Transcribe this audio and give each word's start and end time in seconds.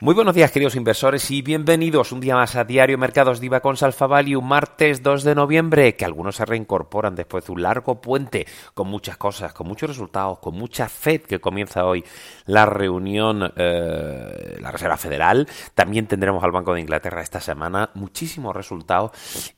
Muy 0.00 0.14
buenos 0.14 0.36
días, 0.36 0.52
queridos 0.52 0.76
inversores, 0.76 1.28
y 1.32 1.42
bienvenidos 1.42 2.12
un 2.12 2.20
día 2.20 2.36
más 2.36 2.54
a 2.54 2.62
Diario 2.62 2.96
Mercados 2.98 3.40
Diva 3.40 3.58
con 3.58 3.74
Alfa 3.80 4.06
Value, 4.06 4.40
martes 4.40 5.02
2 5.02 5.24
de 5.24 5.34
noviembre, 5.34 5.96
que 5.96 6.04
algunos 6.04 6.36
se 6.36 6.44
reincorporan 6.44 7.16
después 7.16 7.44
de 7.44 7.52
un 7.52 7.62
largo 7.62 8.00
puente, 8.00 8.46
con 8.74 8.86
muchas 8.86 9.16
cosas, 9.16 9.52
con 9.52 9.66
muchos 9.66 9.88
resultados, 9.88 10.38
con 10.38 10.54
mucha 10.54 10.88
FED 10.88 11.22
que 11.22 11.40
comienza 11.40 11.84
hoy 11.84 12.04
la 12.46 12.64
reunión, 12.64 13.52
eh, 13.56 14.58
la 14.60 14.70
Reserva 14.70 14.96
Federal. 14.98 15.48
También 15.74 16.06
tendremos 16.06 16.44
al 16.44 16.52
Banco 16.52 16.74
de 16.74 16.80
Inglaterra 16.80 17.20
esta 17.20 17.40
semana, 17.40 17.90
muchísimos 17.94 18.54
resultados 18.54 19.10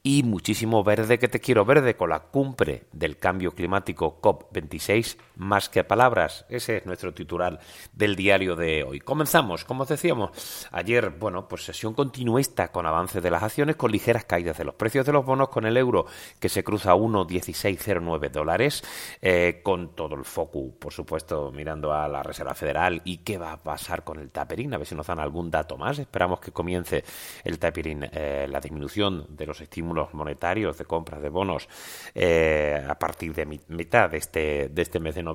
y 0.02 0.22
muchísimo 0.22 0.82
verde 0.82 1.18
que 1.18 1.28
te 1.28 1.40
quiero 1.40 1.66
verde 1.66 1.96
con 1.96 2.09
la 2.09 2.20
cumbre 2.20 2.84
del 2.92 3.18
cambio 3.18 3.50
climático 3.50 4.22
COP26, 4.22 5.18
más 5.40 5.70
que 5.70 5.84
palabras. 5.84 6.44
Ese 6.50 6.76
es 6.76 6.86
nuestro 6.86 7.14
titular 7.14 7.58
del 7.94 8.14
diario 8.14 8.56
de 8.56 8.84
hoy. 8.84 9.00
Comenzamos, 9.00 9.64
como 9.64 9.84
os 9.84 9.88
decíamos, 9.88 10.30
ayer, 10.70 11.08
bueno, 11.10 11.48
pues 11.48 11.64
sesión 11.64 11.94
continuista 11.94 12.68
con 12.68 12.84
avance 12.84 13.22
de 13.22 13.30
las 13.30 13.42
acciones, 13.42 13.76
con 13.76 13.90
ligeras 13.90 14.26
caídas 14.26 14.59
de 14.59 14.65
los 14.65 14.74
precios 14.74 15.06
de 15.06 15.12
los 15.12 15.24
bonos, 15.24 15.48
con 15.48 15.65
el 15.65 15.78
euro 15.78 16.04
que 16.38 16.50
se 16.50 16.62
cruza 16.62 16.90
a 16.90 16.95
1,1609 16.95 18.30
dólares, 18.30 18.84
eh, 19.23 19.60
con 19.62 19.95
todo 19.95 20.15
el 20.15 20.26
foco, 20.26 20.73
por 20.78 20.92
supuesto, 20.92 21.50
mirando 21.52 21.95
a 21.95 22.06
la 22.06 22.22
Reserva 22.22 22.54
Federal 22.54 23.00
y 23.04 23.18
qué 23.18 23.38
va 23.38 23.52
a 23.52 23.62
pasar 23.62 24.04
con 24.04 24.18
el 24.20 24.30
tapering, 24.30 24.74
a 24.74 24.78
ver 24.78 24.87
si 24.87 24.95
nos 24.95 25.06
dan 25.06 25.20
algún 25.20 25.50
dato 25.50 25.78
más. 25.78 25.98
Esperamos 25.98 26.40
que 26.40 26.52
comience 26.52 27.02
el 27.45 27.59
tapering, 27.59 28.10
eh, 28.12 28.46
la 28.46 28.60
disminución 28.60 29.24
de 29.30 29.46
los 29.46 29.59
estímulos 29.62 30.12
monetarios 30.12 30.76
de 30.76 30.84
compras 30.84 31.22
de 31.22 31.30
bonos 31.30 31.66
eh, 32.15 32.84
a 32.87 32.98
partir 32.98 33.34
de 33.34 33.46
mitad 33.46 34.10
de 34.10 34.18
este, 34.18 34.68
de 34.68 34.82
este 34.82 35.00
mes 35.00 35.15
de 35.15 35.22
noviembre 35.22 35.29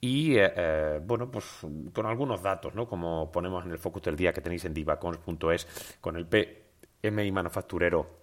y, 0.00 0.36
bueno, 1.06 1.30
pues 1.30 1.44
con 1.92 2.06
algunos 2.06 2.42
datos, 2.42 2.74
¿no? 2.74 2.88
Como 2.88 3.30
ponemos 3.32 3.64
en 3.64 3.72
el 3.72 3.78
focus 3.78 4.02
del 4.02 4.16
día 4.16 4.32
que 4.32 4.40
tenéis 4.40 4.64
en 4.64 4.74
divacons.es 4.74 5.98
con 6.00 6.16
el 6.16 6.26
PMI 6.26 7.32
manufacturero 7.32 8.17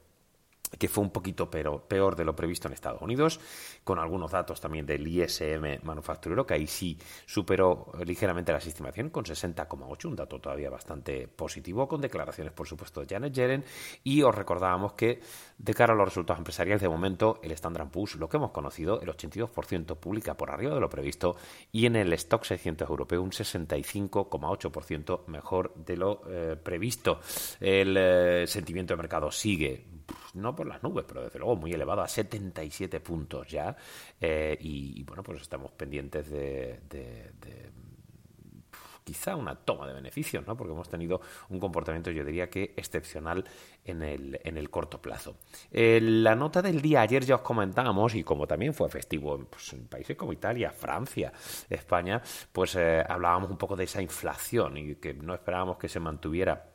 que 0.77 0.87
fue 0.87 1.03
un 1.03 1.11
poquito 1.11 1.49
peor 1.49 2.15
de 2.15 2.25
lo 2.25 2.35
previsto 2.35 2.67
en 2.67 2.73
Estados 2.73 3.01
Unidos, 3.01 3.39
con 3.83 3.99
algunos 3.99 4.31
datos 4.31 4.59
también 4.59 4.85
del 4.85 5.07
ISM 5.07 5.83
manufacturero, 5.83 6.45
que 6.45 6.55
ahí 6.55 6.67
sí 6.67 6.97
superó 7.25 7.91
ligeramente 8.05 8.51
la 8.51 8.59
estimación, 8.59 9.09
con 9.09 9.25
60,8, 9.25 10.05
un 10.05 10.15
dato 10.15 10.39
todavía 10.39 10.69
bastante 10.69 11.27
positivo, 11.27 11.87
con 11.87 12.01
declaraciones, 12.01 12.53
por 12.53 12.67
supuesto, 12.67 13.01
de 13.01 13.07
Janet 13.07 13.33
Yellen, 13.33 13.63
y 14.03 14.21
os 14.21 14.33
recordábamos 14.33 14.93
que 14.93 15.21
de 15.57 15.73
cara 15.73 15.93
a 15.93 15.95
los 15.95 16.05
resultados 16.05 16.39
empresariales, 16.39 16.81
de 16.81 16.89
momento, 16.89 17.39
el 17.43 17.51
Standard 17.51 17.89
Poor's, 17.89 18.15
lo 18.15 18.29
que 18.29 18.37
hemos 18.37 18.51
conocido, 18.51 19.01
el 19.01 19.09
82% 19.09 19.97
publica 19.97 20.35
por 20.35 20.51
arriba 20.51 20.73
de 20.73 20.79
lo 20.79 20.89
previsto, 20.89 21.35
y 21.71 21.85
en 21.85 21.95
el 21.95 22.11
Stock 22.13 22.43
600 22.43 22.89
europeo 22.89 23.21
un 23.21 23.31
65,8% 23.31 25.27
mejor 25.27 25.73
de 25.75 25.97
lo 25.97 26.21
eh, 26.27 26.55
previsto. 26.55 27.19
El 27.59 27.95
eh, 27.97 28.47
sentimiento 28.47 28.93
de 28.93 28.97
mercado 28.97 29.31
sigue 29.31 29.85
no 30.33 30.55
por 30.55 30.67
las 30.67 30.83
nubes, 30.83 31.05
pero 31.07 31.23
desde 31.23 31.39
luego 31.39 31.55
muy 31.55 31.71
elevado, 31.71 32.01
a 32.01 32.07
77 32.07 32.99
puntos 32.99 33.47
ya. 33.47 33.75
Eh, 34.19 34.57
y, 34.59 35.03
bueno, 35.03 35.23
pues 35.23 35.41
estamos 35.41 35.71
pendientes 35.71 36.29
de, 36.29 36.79
quizá 39.03 39.35
una 39.35 39.55
toma 39.55 39.87
de 39.87 39.93
beneficios, 39.93 40.45
¿no? 40.47 40.57
Porque 40.57 40.73
hemos 40.73 40.89
tenido 40.89 41.21
un 41.49 41.59
comportamiento, 41.59 42.09
yo 42.09 42.25
diría 42.25 42.49
que 42.49 42.73
excepcional 42.75 43.45
en 43.83 44.01
el, 44.01 44.39
en 44.43 44.57
el 44.57 44.69
corto 44.71 44.99
plazo. 44.99 45.37
Eh, 45.71 45.99
la 46.01 46.35
nota 46.35 46.61
del 46.61 46.81
día 46.81 47.01
ayer 47.01 47.23
ya 47.23 47.35
os 47.35 47.41
comentábamos, 47.41 48.15
y 48.15 48.23
como 48.23 48.47
también 48.47 48.73
fue 48.73 48.89
festivo 48.89 49.37
pues, 49.47 49.73
en 49.73 49.87
países 49.87 50.17
como 50.17 50.33
Italia, 50.33 50.71
Francia, 50.71 51.31
España, 51.69 52.21
pues 52.51 52.75
eh, 52.75 53.03
hablábamos 53.07 53.51
un 53.51 53.57
poco 53.57 53.75
de 53.75 53.83
esa 53.83 54.01
inflación 54.01 54.77
y 54.77 54.95
que 54.95 55.13
no 55.13 55.35
esperábamos 55.35 55.77
que 55.77 55.87
se 55.87 55.99
mantuviera 55.99 56.74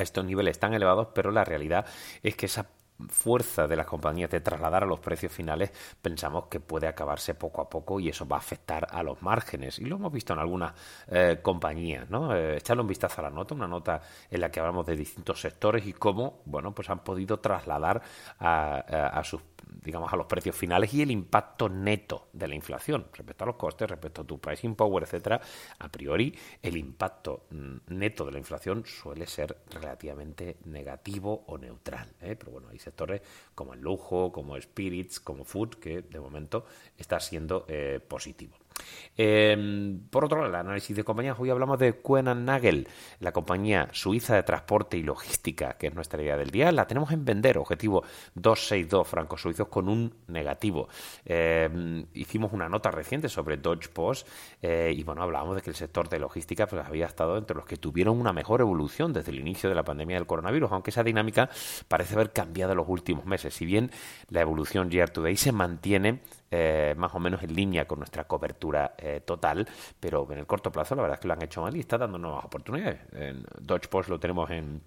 a 0.00 0.02
estos 0.02 0.24
niveles 0.24 0.58
tan 0.58 0.74
elevados, 0.74 1.08
pero 1.14 1.30
la 1.30 1.44
realidad 1.44 1.86
es 2.22 2.36
que 2.36 2.46
esa 2.46 2.66
fuerza 3.08 3.66
de 3.66 3.76
las 3.76 3.86
compañías 3.86 4.30
de 4.30 4.40
trasladar 4.40 4.82
a 4.82 4.86
los 4.86 5.00
precios 5.00 5.32
finales 5.32 5.72
pensamos 6.02 6.46
que 6.46 6.60
puede 6.60 6.86
acabarse 6.86 7.34
poco 7.34 7.62
a 7.62 7.70
poco 7.70 8.00
y 8.00 8.08
eso 8.08 8.26
va 8.26 8.36
a 8.36 8.40
afectar 8.40 8.86
a 8.90 9.02
los 9.02 9.22
márgenes. 9.22 9.78
Y 9.78 9.86
lo 9.86 9.96
hemos 9.96 10.12
visto 10.12 10.32
en 10.32 10.38
algunas 10.38 10.74
eh, 11.08 11.38
compañías 11.42 12.10
no 12.10 12.34
eh, 12.34 12.58
echarle 12.58 12.82
un 12.82 12.88
vistazo 12.88 13.20
a 13.20 13.24
la 13.24 13.30
nota 13.30 13.54
una 13.54 13.68
nota 13.68 14.02
en 14.30 14.40
la 14.40 14.50
que 14.50 14.60
hablamos 14.60 14.86
de 14.86 14.96
distintos 14.96 15.40
sectores 15.40 15.86
y 15.86 15.92
cómo 15.92 16.42
bueno 16.44 16.74
pues 16.74 16.90
han 16.90 17.00
podido 17.00 17.38
trasladar 17.40 18.02
a, 18.38 18.76
a 18.76 19.24
sus 19.24 19.40
digamos, 19.82 20.12
a 20.12 20.16
los 20.16 20.26
precios 20.26 20.56
finales 20.56 20.92
y 20.94 21.02
el 21.02 21.10
impacto 21.10 21.68
neto 21.68 22.28
de 22.32 22.48
la 22.48 22.54
inflación 22.54 23.06
respecto 23.12 23.44
a 23.44 23.46
los 23.46 23.56
costes, 23.56 23.88
respecto 23.88 24.22
a 24.22 24.24
tu 24.24 24.38
pricing 24.38 24.74
power, 24.74 25.04
etcétera, 25.04 25.40
a 25.78 25.88
priori 25.90 26.34
el 26.62 26.76
impacto 26.76 27.46
mm, 27.50 27.76
neto 27.88 28.24
de 28.24 28.32
la 28.32 28.38
inflación 28.38 28.84
suele 28.86 29.26
ser 29.26 29.56
relativamente 29.70 30.56
negativo 30.64 31.44
o 31.46 31.58
neutral. 31.58 32.08
¿eh? 32.20 32.36
Pero 32.36 32.52
bueno, 32.52 32.68
hay 32.68 32.78
sectores 32.78 33.22
como 33.54 33.74
el 33.74 33.80
lujo, 33.80 34.32
como 34.32 34.60
spirits, 34.60 35.20
como 35.20 35.44
food, 35.44 35.76
que 35.76 36.02
de 36.02 36.20
momento 36.20 36.66
está 36.96 37.20
siendo 37.20 37.64
eh, 37.68 38.00
positivo. 38.06 38.59
Em, 39.16 40.00
por 40.08 40.24
otro 40.24 40.38
lado, 40.38 40.48
el 40.48 40.54
análisis 40.54 40.96
de 40.96 41.04
compañías, 41.04 41.36
hoy 41.38 41.50
hablamos 41.50 41.78
de 41.78 41.92
Kuehne 41.92 42.34
Nagel, 42.34 42.88
la 43.18 43.32
compañía 43.32 43.88
suiza 43.92 44.34
de 44.34 44.42
transporte 44.42 44.96
y 44.96 45.02
logística, 45.02 45.74
que 45.74 45.88
es 45.88 45.94
nuestra 45.94 46.22
idea 46.22 46.36
del 46.36 46.50
día. 46.50 46.72
La 46.72 46.86
tenemos 46.86 47.12
en 47.12 47.24
vender, 47.24 47.58
objetivo 47.58 48.02
262 48.34 49.06
francos 49.06 49.42
suizos 49.42 49.68
con 49.68 49.88
un 49.88 50.14
negativo. 50.28 50.88
Em, 51.24 52.06
hicimos 52.14 52.52
una 52.52 52.68
nota 52.68 52.90
reciente 52.90 53.28
sobre 53.28 53.56
Dodge 53.56 53.88
Post 53.88 54.26
eh, 54.62 54.94
y 54.96 55.02
bueno, 55.02 55.22
hablábamos 55.22 55.56
de 55.56 55.62
que 55.62 55.70
el 55.70 55.76
sector 55.76 56.08
de 56.08 56.18
logística 56.18 56.66
pues, 56.66 56.84
había 56.86 57.06
estado 57.06 57.36
entre 57.36 57.56
los 57.56 57.66
que 57.66 57.76
tuvieron 57.76 58.18
una 58.18 58.32
mejor 58.32 58.60
evolución 58.60 59.12
desde 59.12 59.32
el 59.32 59.40
inicio 59.40 59.68
de 59.68 59.74
la 59.74 59.84
pandemia 59.84 60.16
del 60.16 60.26
coronavirus, 60.26 60.72
aunque 60.72 60.90
esa 60.90 61.02
dinámica 61.02 61.50
parece 61.88 62.14
haber 62.14 62.32
cambiado 62.32 62.72
en 62.72 62.78
los 62.78 62.88
últimos 62.88 63.26
meses. 63.26 63.54
Si 63.54 63.66
bien 63.66 63.90
la 64.28 64.40
evolución 64.40 64.90
year 64.90 65.10
to 65.10 65.22
day 65.22 65.36
se 65.36 65.52
mantiene 65.52 66.20
eh, 66.50 66.94
más 66.96 67.14
o 67.14 67.20
menos 67.20 67.42
en 67.42 67.54
línea 67.54 67.86
con 67.86 67.98
nuestra 68.00 68.24
cobertura 68.24 68.94
eh, 68.98 69.20
total, 69.24 69.68
pero 70.00 70.26
en 70.32 70.38
el 70.38 70.46
corto 70.46 70.72
plazo 70.72 70.94
la 70.94 71.02
verdad 71.02 71.16
es 71.16 71.20
que 71.20 71.28
lo 71.28 71.34
han 71.34 71.42
hecho 71.42 71.62
mal 71.62 71.76
y 71.76 71.80
está 71.80 71.98
dando 71.98 72.18
nuevas 72.18 72.44
oportunidades. 72.44 73.00
En 73.12 73.44
Dodge 73.60 73.88
Post 73.88 74.08
lo 74.08 74.18
tenemos 74.18 74.50
en 74.50 74.82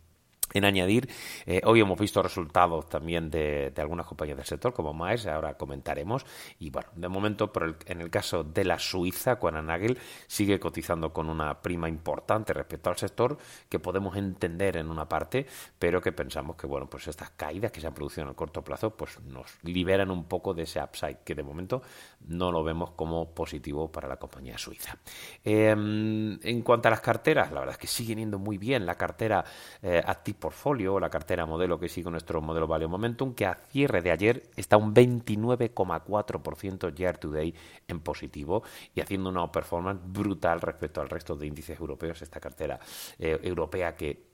en 0.54 0.66
añadir, 0.66 1.10
eh, 1.46 1.62
hoy 1.66 1.82
hemos 1.82 2.00
visto 2.00 2.22
resultados 2.22 2.88
también 2.90 3.30
de, 3.30 3.74
algunas 3.78 4.06
compañías 4.06 4.38
del 4.38 4.46
sector, 4.46 4.74
como 4.74 4.94
Maes, 4.94 5.26
ahora 5.28 5.56
comentaremos. 5.56 6.26
Y 6.60 6.70
bueno, 6.70 6.90
de 6.96 7.08
momento, 7.08 7.52
en 7.86 8.02
el 8.02 8.10
caso 8.10 8.44
de 8.44 8.64
la 8.64 8.80
Suiza, 8.80 9.38
Nagel 9.64 9.98
sigue 10.28 10.60
cotizando 10.60 11.12
con 11.12 11.30
una 11.30 11.62
prima 11.62 11.90
importante 11.90 12.54
respecto 12.54 12.90
al 12.90 12.98
sector, 12.98 13.38
que 13.70 13.80
podemos 13.80 14.16
entender 14.16 14.78
en 14.78 14.90
una 14.90 15.08
parte, 15.08 15.46
pero 15.78 16.02
que 16.02 16.12
pensamos 16.12 16.56
que, 16.56 16.68
bueno, 16.68 16.90
pues 16.90 17.08
estas 17.08 17.32
caídas 17.32 17.72
que 17.72 17.82
se 17.82 17.88
han 17.88 17.94
producido 17.94 18.24
en 18.24 18.30
el 18.30 18.36
corto 18.36 18.64
plazo, 18.64 18.96
pues 18.96 19.20
nos 19.22 19.48
liberan 19.64 20.12
un 20.12 20.26
poco 20.26 20.54
de 20.54 20.64
ese 20.64 20.82
upside, 20.82 21.20
que 21.24 21.36
de 21.36 21.44
momento 21.44 21.82
no 22.28 22.52
lo 22.52 22.64
vemos 22.64 22.92
como 22.92 23.34
positivo 23.34 23.92
para 23.92 24.08
la 24.08 24.18
compañía 24.18 24.58
suiza. 24.58 24.98
Em, 25.44 26.40
en 26.42 26.62
cuanto 26.62 26.88
a 26.88 26.92
las 26.92 27.02
carteras, 27.02 27.52
la 27.52 27.60
verdad 27.60 27.74
es 27.74 27.80
que 27.80 27.88
siguen 27.88 28.20
yendo 28.20 28.40
muy 28.40 28.58
bien 28.58 28.86
la 28.86 28.96
cartera 28.96 29.44
eh, 29.82 30.02
Portfolio, 30.44 31.00
la 31.00 31.10
cartera 31.10 31.46
modelo 31.46 31.80
que 31.80 31.88
sigue 31.88 32.12
nuestro 32.12 32.42
modelo 32.42 32.68
Value 32.68 32.90
Momentum, 32.90 33.34
que 33.34 33.46
a 33.46 33.56
cierre 33.56 34.02
de 34.02 34.12
ayer 34.12 34.44
está 34.58 34.76
un 34.76 34.94
29,4% 34.94 36.94
year 36.94 37.18
to 37.18 37.32
day 37.32 37.56
en 37.88 38.02
positivo 38.02 38.62
y 38.94 39.00
haciendo 39.00 39.30
una 39.30 39.50
performance 39.50 40.02
brutal 40.06 40.60
respecto 40.60 41.00
al 41.00 41.08
resto 41.08 41.38
de 41.38 41.48
índices 41.48 41.80
europeos, 41.80 42.22
esta 42.22 42.42
cartera 42.42 42.78
eh, 43.18 43.40
europea 43.42 43.96
que 43.96 44.34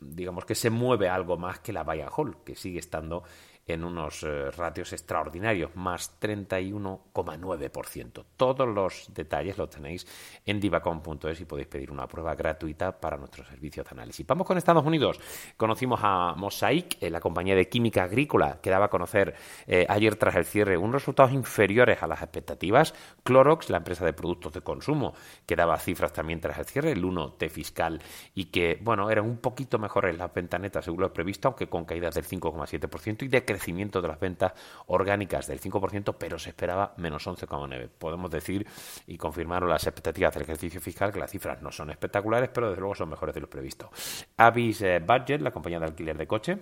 digamos 0.00 0.44
que 0.44 0.54
se 0.54 0.70
mueve 0.70 1.08
algo 1.08 1.36
más 1.36 1.58
que 1.58 1.72
la 1.72 1.82
buy 1.82 2.04
hold, 2.16 2.44
que 2.44 2.54
sigue 2.54 2.78
estando 2.78 3.24
en 3.66 3.84
unos 3.84 4.22
eh, 4.22 4.50
ratios 4.52 4.92
extraordinarios, 4.92 5.74
más 5.74 6.20
31,9%. 6.20 8.24
Todos 8.36 8.68
los 8.68 9.10
detalles 9.12 9.58
los 9.58 9.70
tenéis 9.70 10.06
en 10.44 10.60
divacom.es 10.60 11.40
y 11.40 11.44
podéis 11.44 11.66
pedir 11.66 11.90
una 11.90 12.06
prueba 12.06 12.36
gratuita 12.36 13.00
para 13.00 13.16
nuestros 13.16 13.48
servicios 13.48 13.86
de 13.86 13.90
análisis. 13.90 14.24
Vamos 14.26 14.46
con 14.46 14.56
Estados 14.56 14.86
Unidos. 14.86 15.18
Conocimos 15.56 15.98
a 16.02 16.34
Mosaic, 16.36 17.02
eh, 17.02 17.10
la 17.10 17.18
compañía 17.18 17.56
de 17.56 17.68
química 17.68 18.04
agrícola, 18.04 18.60
que 18.62 18.70
daba 18.70 18.86
a 18.86 18.88
conocer 18.88 19.34
eh, 19.66 19.84
ayer 19.88 20.14
tras 20.14 20.36
el 20.36 20.44
cierre 20.44 20.76
unos 20.76 21.02
resultados 21.02 21.32
inferiores 21.32 22.00
a 22.02 22.06
las 22.06 22.22
expectativas. 22.22 22.94
Clorox, 23.24 23.70
la 23.70 23.78
empresa 23.78 24.04
de 24.04 24.12
productos 24.12 24.52
de 24.52 24.60
consumo, 24.60 25.14
que 25.44 25.56
daba 25.56 25.76
cifras 25.78 26.12
también 26.12 26.40
tras 26.40 26.58
el 26.58 26.66
cierre, 26.66 26.92
el 26.92 27.02
1T 27.02 27.50
fiscal, 27.50 28.00
y 28.34 28.44
que, 28.46 28.78
bueno, 28.80 29.10
eran 29.10 29.24
un 29.24 29.38
poquito 29.38 29.78
mejores 29.78 30.16
las 30.16 30.32
ventas 30.32 30.60
netas 30.60 30.84
según 30.84 31.00
lo 31.00 31.12
previsto, 31.12 31.48
aunque 31.48 31.68
con 31.68 31.84
caídas 31.84 32.14
del 32.14 32.24
5,7% 32.24 33.24
y 33.24 33.28
de 33.28 33.44
crecimiento 33.56 34.02
de 34.02 34.08
las 34.08 34.20
ventas 34.20 34.52
orgánicas 34.86 35.46
del 35.46 35.60
5%, 35.60 36.14
pero 36.18 36.38
se 36.38 36.50
esperaba 36.50 36.94
menos 36.98 37.26
11,9%. 37.26 37.88
Podemos 37.98 38.30
decir 38.30 38.66
y 39.06 39.16
confirmaron 39.16 39.68
las 39.68 39.84
expectativas 39.84 40.34
del 40.34 40.42
ejercicio 40.42 40.80
fiscal 40.80 41.12
que 41.12 41.20
las 41.20 41.30
cifras 41.30 41.62
no 41.62 41.72
son 41.72 41.90
espectaculares, 41.90 42.50
pero 42.52 42.68
desde 42.68 42.80
luego 42.80 42.94
son 42.94 43.08
mejores 43.08 43.34
de 43.34 43.40
lo 43.40 43.48
previsto. 43.48 43.90
Avis 44.36 44.82
eh, 44.82 45.00
Budget, 45.00 45.40
la 45.40 45.50
compañía 45.50 45.78
de 45.78 45.86
alquiler 45.86 46.16
de 46.16 46.26
coche, 46.26 46.58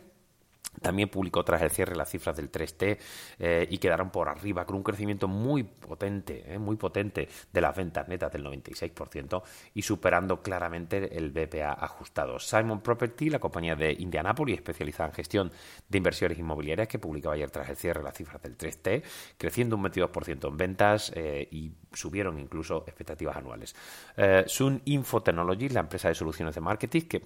también 0.81 1.09
publicó 1.09 1.45
tras 1.45 1.63
el 1.63 1.71
cierre 1.71 1.97
las 1.97 2.11
cifras 2.11 2.37
del 2.37 2.51
3T 2.51 2.99
eh, 3.39 3.67
y 3.71 3.79
quedaron 3.79 4.11
por 4.11 4.29
arriba 4.29 4.65
con 4.65 4.77
un 4.77 4.83
crecimiento 4.83 5.29
muy 5.29 5.63
potente, 5.63 6.45
eh, 6.47 6.59
muy 6.59 6.77
potente 6.77 7.29
de 7.53 7.61
las 7.61 7.77
ventas 7.77 8.09
netas 8.09 8.33
del 8.33 8.45
96% 8.45 9.43
y 9.75 9.83
superando 9.83 10.43
claramente 10.43 11.17
el 11.17 11.31
BPA 11.31 11.73
ajustado. 11.73 12.39
Simon 12.39 12.81
Property, 12.81 13.31
la 13.31 13.39
compañía 13.39 13.77
de 13.77 13.93
Indianapolis 13.93 14.57
especializada 14.57 15.09
en 15.11 15.15
gestión 15.15 15.53
de 15.89 15.99
inversiones 15.99 16.39
inmobiliarias 16.39 16.89
que 16.89 16.99
publicaba 16.99 17.35
ayer 17.35 17.51
tras 17.51 17.69
el 17.69 17.77
cierre 17.77 18.03
las 18.03 18.15
cifras 18.15 18.43
del 18.43 18.59
3T, 18.59 19.03
creciendo 19.39 19.77
un 19.77 19.85
22% 19.85 20.49
en 20.49 20.57
ventas 20.57 21.13
eh, 21.15 21.49
y 21.51 21.73
subieron 21.93 22.39
incluso 22.39 22.85
expectativas 22.87 23.37
anuales. 23.37 23.75
Sun 24.47 24.83
Info 24.87 25.23
Technologies, 25.23 25.73
la 25.73 25.81
empresa 25.81 26.09
de 26.09 26.15
soluciones 26.15 26.55
de 26.55 26.61
marketing 26.61 27.03
que 27.03 27.23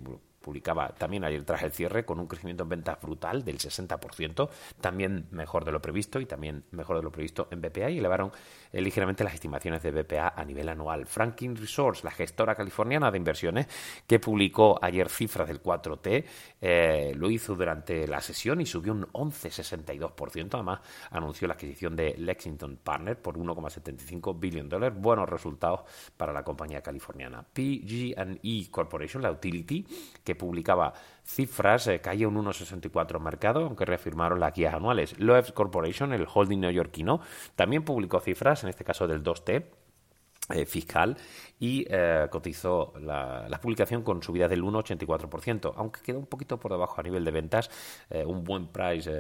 publicaba 0.48 0.88
también 0.96 1.24
ayer 1.24 1.44
tras 1.44 1.62
el 1.62 1.72
cierre 1.72 2.06
con 2.06 2.18
un 2.18 2.26
crecimiento 2.26 2.62
en 2.62 2.70
ventas 2.70 2.98
brutal 3.02 3.44
del 3.44 3.58
60%, 3.58 4.48
también 4.80 5.26
mejor 5.30 5.66
de 5.66 5.72
lo 5.72 5.82
previsto 5.82 6.20
y 6.20 6.24
también 6.24 6.64
mejor 6.70 6.96
de 6.96 7.02
lo 7.02 7.12
previsto 7.12 7.48
en 7.50 7.60
BPA 7.60 7.90
y 7.90 7.98
elevaron 7.98 8.32
eh, 8.72 8.80
ligeramente 8.80 9.24
las 9.24 9.34
estimaciones 9.34 9.82
de 9.82 9.90
BPA 9.90 10.32
a 10.34 10.44
nivel 10.46 10.70
anual. 10.70 11.04
Franklin 11.04 11.54
Resource, 11.54 12.02
la 12.02 12.12
gestora 12.12 12.54
californiana 12.54 13.10
de 13.10 13.18
inversiones 13.18 13.66
que 14.06 14.18
publicó 14.18 14.78
ayer 14.80 15.10
cifras 15.10 15.48
del 15.48 15.62
4T, 15.62 16.24
eh, 16.62 17.12
lo 17.14 17.30
hizo 17.30 17.54
durante 17.54 18.06
la 18.06 18.22
sesión 18.22 18.62
y 18.62 18.64
subió 18.64 18.94
un 18.94 19.04
11,62%. 19.12 20.54
Además, 20.54 20.80
anunció 21.10 21.46
la 21.46 21.54
adquisición 21.54 21.94
de 21.94 22.14
Lexington 22.16 22.78
Partners 22.82 23.18
por 23.18 23.36
1,75 23.36 24.40
billion 24.40 24.66
dólares. 24.66 24.98
Buenos 24.98 25.28
resultados 25.28 25.80
para 26.16 26.32
la 26.32 26.42
compañía 26.42 26.80
californiana. 26.80 27.42
PG&E 27.42 28.70
Corporation, 28.70 29.22
la 29.22 29.30
utility, 29.30 29.86
que 30.24 30.37
publicaba 30.38 30.94
cifras, 31.24 31.86
eh, 31.88 32.00
caía 32.00 32.28
un 32.28 32.36
1,64 32.36 33.20
mercado, 33.20 33.64
aunque 33.64 33.84
reafirmaron 33.84 34.40
las 34.40 34.54
guías 34.54 34.74
anuales. 34.74 35.18
Loews 35.18 35.52
Corporation, 35.52 36.12
el 36.12 36.26
holding 36.32 36.60
neoyorquino, 36.60 37.20
también 37.56 37.84
publicó 37.84 38.20
cifras, 38.20 38.62
en 38.62 38.70
este 38.70 38.84
caso 38.84 39.06
del 39.06 39.22
2T, 39.22 39.64
eh, 40.50 40.64
fiscal 40.64 41.14
y 41.60 41.84
eh, 41.90 42.26
cotizó 42.30 42.94
la, 43.00 43.46
publicación 43.60 44.02
con 44.02 44.22
subidas 44.22 44.48
del 44.48 44.62
1,84%, 44.62 45.74
aunque 45.76 46.00
queda 46.00 46.16
un 46.16 46.24
poquito 46.24 46.58
por 46.58 46.72
debajo 46.72 46.98
a 46.98 47.02
nivel 47.02 47.22
de 47.22 47.30
ventas, 47.30 47.70
eh, 48.08 48.24
un 48.24 48.44
buen 48.44 48.68
price 48.68 49.10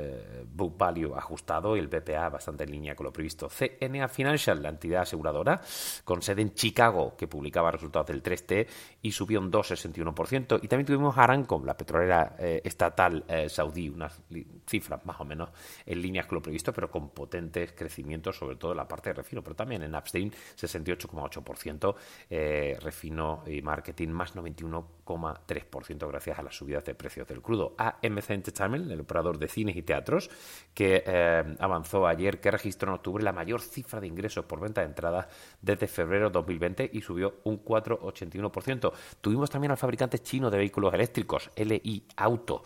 book 0.50 0.78
value 0.78 1.14
ajustado 1.14 1.76
y 1.76 1.80
el 1.80 1.88
BPA 1.88 2.30
bastante 2.30 2.64
en 2.64 2.70
línea 2.70 2.94
con 2.94 3.04
lo 3.04 3.12
previsto. 3.12 3.50
CNA 3.50 4.08
Financial, 4.08 4.62
la 4.62 4.70
entidad 4.70 5.02
aseguradora, 5.02 5.60
con 6.04 6.22
sede 6.22 6.40
en 6.40 6.54
Chicago, 6.54 7.14
que 7.14 7.26
publicaba 7.26 7.72
resultados 7.72 8.06
del 8.06 8.22
3T 8.22 8.66
y 9.02 9.12
subió 9.12 9.40
un 9.40 9.52
2,61%. 9.52 10.60
Y 10.62 10.68
también 10.68 10.86
tuvimos 10.86 11.18
Aramco, 11.18 11.60
la 11.62 11.76
petrolera 11.76 12.36
estatal 12.38 13.24
saudí, 13.48 13.90
unas 13.90 14.22
cifras 14.66 15.04
más 15.04 15.20
o 15.20 15.24
menos 15.26 15.50
en 15.84 16.00
líneas 16.00 16.26
con 16.26 16.36
lo 16.36 16.42
previsto, 16.42 16.72
pero 16.72 16.90
con 16.90 17.10
potentes 17.10 17.72
crecimientos, 17.72 18.36
sobre 18.36 18.56
todo 18.56 18.70
en 18.70 18.78
la 18.78 18.88
parte 18.88 19.10
de 19.10 19.14
refino, 19.14 19.42
pero 19.42 19.56
también 19.56 19.82
en 19.82 19.94
upstream 19.94 20.30
68 20.54 21.08
8%, 21.22 21.94
eh, 22.30 22.76
refino 22.80 23.42
y 23.46 23.62
marketing 23.62 24.08
más 24.08 24.34
91,3% 24.34 26.08
gracias 26.08 26.38
a 26.38 26.42
las 26.42 26.56
subidas 26.56 26.84
de 26.84 26.94
precios 26.94 27.26
del 27.26 27.42
crudo. 27.42 27.74
AMC 27.78 28.30
Entertainment, 28.30 28.90
el 28.90 29.00
operador 29.00 29.38
de 29.38 29.48
cines 29.48 29.76
y 29.76 29.82
teatros, 29.82 30.30
que 30.74 31.02
eh, 31.06 31.56
avanzó 31.58 32.06
ayer 32.06 32.40
que 32.40 32.50
registró 32.50 32.90
en 32.90 32.96
octubre 32.96 33.22
la 33.24 33.32
mayor 33.32 33.60
cifra 33.60 34.00
de 34.00 34.06
ingresos 34.06 34.44
por 34.44 34.60
venta 34.60 34.80
de 34.80 34.88
entradas 34.88 35.26
desde 35.60 35.86
febrero 35.86 36.28
de 36.28 36.32
2020 36.34 36.90
y 36.92 37.00
subió 37.00 37.40
un 37.44 37.64
4,81%. 37.64 38.92
Tuvimos 39.20 39.50
también 39.50 39.70
al 39.70 39.78
fabricante 39.78 40.18
chino 40.20 40.50
de 40.50 40.58
vehículos 40.58 40.92
eléctricos, 40.94 41.50
LI 41.56 42.04
Auto 42.16 42.62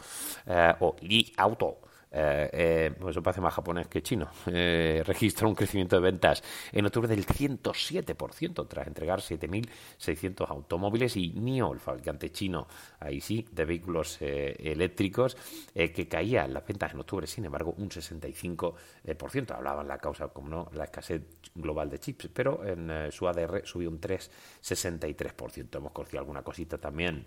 eh, 0.46 0.74
o 0.80 0.96
Li 1.00 1.32
Auto 1.36 1.91
eh, 2.14 2.50
eh, 2.52 2.94
pues 3.00 3.14
eso 3.14 3.22
parece 3.22 3.40
más 3.40 3.54
japonés 3.54 3.86
que 3.88 4.02
chino, 4.02 4.28
eh, 4.46 5.02
registra 5.06 5.48
un 5.48 5.54
crecimiento 5.54 5.96
de 5.96 6.02
ventas 6.02 6.42
en 6.70 6.84
octubre 6.84 7.08
del 7.08 7.24
107% 7.24 8.68
tras 8.68 8.86
entregar 8.86 9.20
7.600 9.20 10.46
automóviles 10.50 11.16
y 11.16 11.30
NIO, 11.30 11.72
el 11.72 11.80
fabricante 11.80 12.30
chino, 12.30 12.68
ahí 13.00 13.20
sí, 13.22 13.46
de 13.50 13.64
vehículos 13.64 14.18
eléctricos, 14.20 15.36
que 15.74 16.08
caía 16.08 16.44
en 16.44 16.52
las 16.54 16.66
ventas 16.66 16.92
en 16.92 17.00
octubre, 17.00 17.26
sin 17.26 17.46
embargo, 17.46 17.74
un 17.78 17.88
65%. 17.88 19.50
Hablaban 19.52 19.88
la 19.88 19.98
causa, 19.98 20.28
como 20.28 20.48
no, 20.48 20.70
la 20.74 20.84
escasez 20.84 21.22
global 21.54 21.88
de 21.88 21.98
chips, 21.98 22.28
pero 22.32 22.64
en 22.64 23.10
su 23.10 23.26
ADR 23.26 23.62
subió 23.64 23.88
un 23.88 24.00
3,63%. 24.00 25.76
Hemos 25.76 25.92
conocido 25.92 26.20
alguna 26.20 26.42
cosita 26.42 26.78
también 26.78 27.26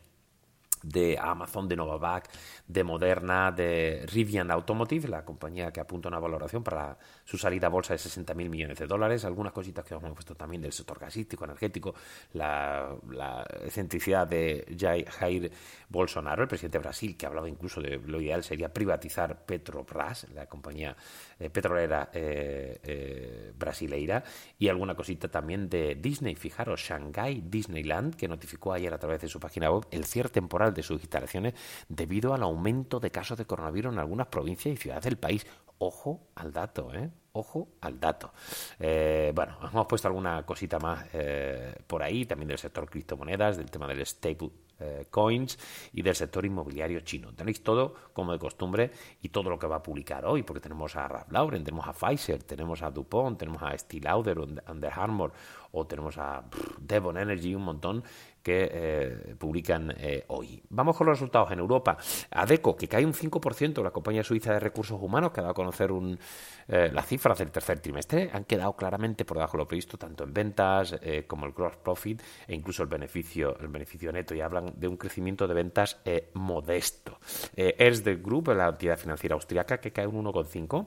de 0.84 1.18
Amazon, 1.20 1.68
de 1.68 1.76
Novavax, 1.76 2.30
de 2.68 2.84
Moderna, 2.84 3.52
de 3.52 4.06
Rivian 4.12 4.52
Automotive, 4.52 5.08
la 5.08 5.26
compañía 5.26 5.72
que 5.72 5.80
apunta 5.80 6.10
una 6.10 6.20
valoración 6.20 6.64
para 6.64 6.98
su 7.24 7.38
salida 7.38 7.68
a 7.68 7.70
bolsa 7.70 7.94
de 7.94 8.00
60.000 8.00 8.50
millones 8.50 8.78
de 8.78 8.88
dólares. 8.88 9.26
Algunas 9.26 9.54
cositas 9.54 9.86
que 9.86 9.94
hemos 9.94 10.14
puesto 10.14 10.36
también 10.36 10.62
del 10.62 10.74
sector 10.74 11.00
gasístico, 11.00 11.46
energético, 11.46 11.96
la, 12.34 12.96
la 13.10 13.46
excentricidad 13.64 14.28
de 14.28 14.66
Jair 15.10 15.52
Bolsonaro, 15.90 16.44
el 16.44 16.48
presidente 16.48 16.78
de 16.78 16.84
Brasil, 16.84 17.18
que 17.18 17.26
hablaba 17.26 17.50
incluso 17.50 17.82
de 17.82 17.98
lo 17.98 18.22
ideal 18.22 18.44
sería 18.44 18.74
privatizar 18.74 19.46
Petrobras, 19.46 20.28
la 20.34 20.46
compañía 20.46 20.96
eh, 21.40 21.50
petrolera 21.50 22.10
eh, 22.14 22.80
eh, 22.84 23.45
brasileira, 23.58 24.24
y 24.58 24.68
alguna 24.68 24.96
cosita 24.96 25.30
también 25.30 25.70
de 25.70 25.96
Disney. 25.96 26.36
Fijaros, 26.36 26.82
Shanghai 26.82 27.44
Disneyland, 27.46 28.16
que 28.16 28.28
notificó 28.28 28.74
ayer 28.74 28.94
a 28.94 29.00
través 29.00 29.22
de 29.22 29.28
su 29.28 29.40
página 29.40 29.72
web 29.72 29.86
el 29.92 30.06
cierre 30.06 30.30
temporal 30.30 30.74
de 30.74 30.84
sus 30.84 31.02
instalaciones 31.02 31.54
debido 31.90 32.34
al 32.34 32.44
aumento 32.44 33.00
de 33.00 33.12
casos 33.12 33.38
de 33.38 33.46
coronavirus 33.46 33.94
en 33.94 34.00
algunas 34.00 34.28
provincias 34.28 34.74
y 34.74 34.78
ciudades 34.78 35.04
del 35.04 35.18
país. 35.18 35.46
Ojo 35.78 36.28
al 36.36 36.54
dato, 36.54 36.94
¿eh? 36.94 37.12
Ojo 37.38 37.68
al 37.82 38.00
dato. 38.00 38.32
Eh, 38.80 39.34
bueno, 39.36 39.58
hemos 39.70 39.86
puesto 39.88 40.08
alguna 40.08 40.46
cosita 40.46 40.80
más 40.80 41.06
eh, 41.12 41.76
por 41.86 42.02
ahí, 42.02 42.26
también 42.26 42.48
del 42.48 42.58
sector 42.58 42.90
criptomonedas, 42.90 43.58
del 43.58 43.70
tema 43.70 43.88
del 43.88 44.06
stable 44.06 44.52
eh, 44.80 45.08
coins 45.10 45.60
y 45.92 46.02
del 46.02 46.16
sector 46.16 46.46
inmobiliario 46.46 47.02
chino. 47.02 47.34
Tenéis 47.34 47.62
todo 47.62 47.94
como 48.14 48.32
de 48.32 48.40
costumbre 48.40 48.92
y 49.22 49.30
todo 49.30 49.50
lo 49.50 49.60
que 49.60 49.68
va 49.68 49.78
a 49.78 49.84
publicar 49.84 50.26
hoy, 50.26 50.44
porque 50.44 50.62
tenemos 50.62 50.96
a 50.96 51.10
Ralph 51.10 51.30
Lauren, 51.30 51.64
tenemos 51.66 51.86
a 51.88 51.94
Pfizer, 51.94 52.42
tenemos 52.44 52.82
a 52.82 52.90
DuPont, 52.90 53.38
tenemos 53.38 53.62
a 53.64 53.78
Steel 53.78 54.06
Lauder, 54.06 54.40
Under 54.40 54.94
Armour 54.94 55.34
o 55.74 55.86
tenemos 55.86 56.18
a 56.18 56.42
Devon 56.80 57.18
Energy, 57.18 57.54
un 57.54 57.64
montón 57.64 58.04
que 58.46 58.70
eh, 58.72 59.36
publican 59.40 59.92
eh, 59.98 60.24
hoy. 60.28 60.62
Vamos 60.70 60.96
con 60.96 61.08
los 61.08 61.18
resultados 61.18 61.52
en 61.52 61.58
Europa. 61.58 61.98
ADECO, 62.30 62.76
que 62.76 62.88
cae 62.88 63.04
un 63.04 63.14
5%, 63.14 63.82
la 63.82 63.90
compañía 63.90 64.24
suiza 64.24 64.54
de 64.54 64.60
recursos 64.60 65.02
humanos, 65.02 65.32
que 65.32 65.40
ha 65.40 65.44
dado 65.44 65.54
a 65.54 65.56
conocer 65.56 65.92
un, 65.92 66.20
eh, 66.68 66.92
las 66.94 67.08
cifras 67.08 67.40
del 67.40 67.50
tercer 67.50 67.80
trimestre, 67.80 68.30
han 68.32 68.44
quedado 68.44 68.76
claramente 68.76 69.26
por 69.26 69.38
debajo 69.38 69.58
de 69.58 69.64
lo 69.64 69.68
previsto, 69.68 69.98
tanto 69.98 70.26
en 70.26 70.34
ventas 70.34 70.96
como 71.26 71.48
el 71.48 71.54
gross 71.54 71.78
profit 71.78 72.22
e 72.48 72.54
incluso 72.54 72.84
el 72.84 72.90
beneficio, 72.90 73.58
el 73.58 73.68
beneficio 73.68 74.12
neto, 74.12 74.36
y 74.36 74.42
hablan 74.42 74.74
de 74.76 74.88
un 74.88 74.98
crecimiento 74.98 75.48
de 75.48 75.54
ventas 75.56 76.00
modesto. 76.34 77.18
Es 77.56 78.04
the 78.04 78.16
Group, 78.18 78.50
la 78.50 78.70
entidad 78.70 78.98
financiera 78.98 79.34
austriaca, 79.34 79.80
que 79.80 79.92
cae 79.92 80.06
un 80.06 80.24
1,5% 80.24 80.86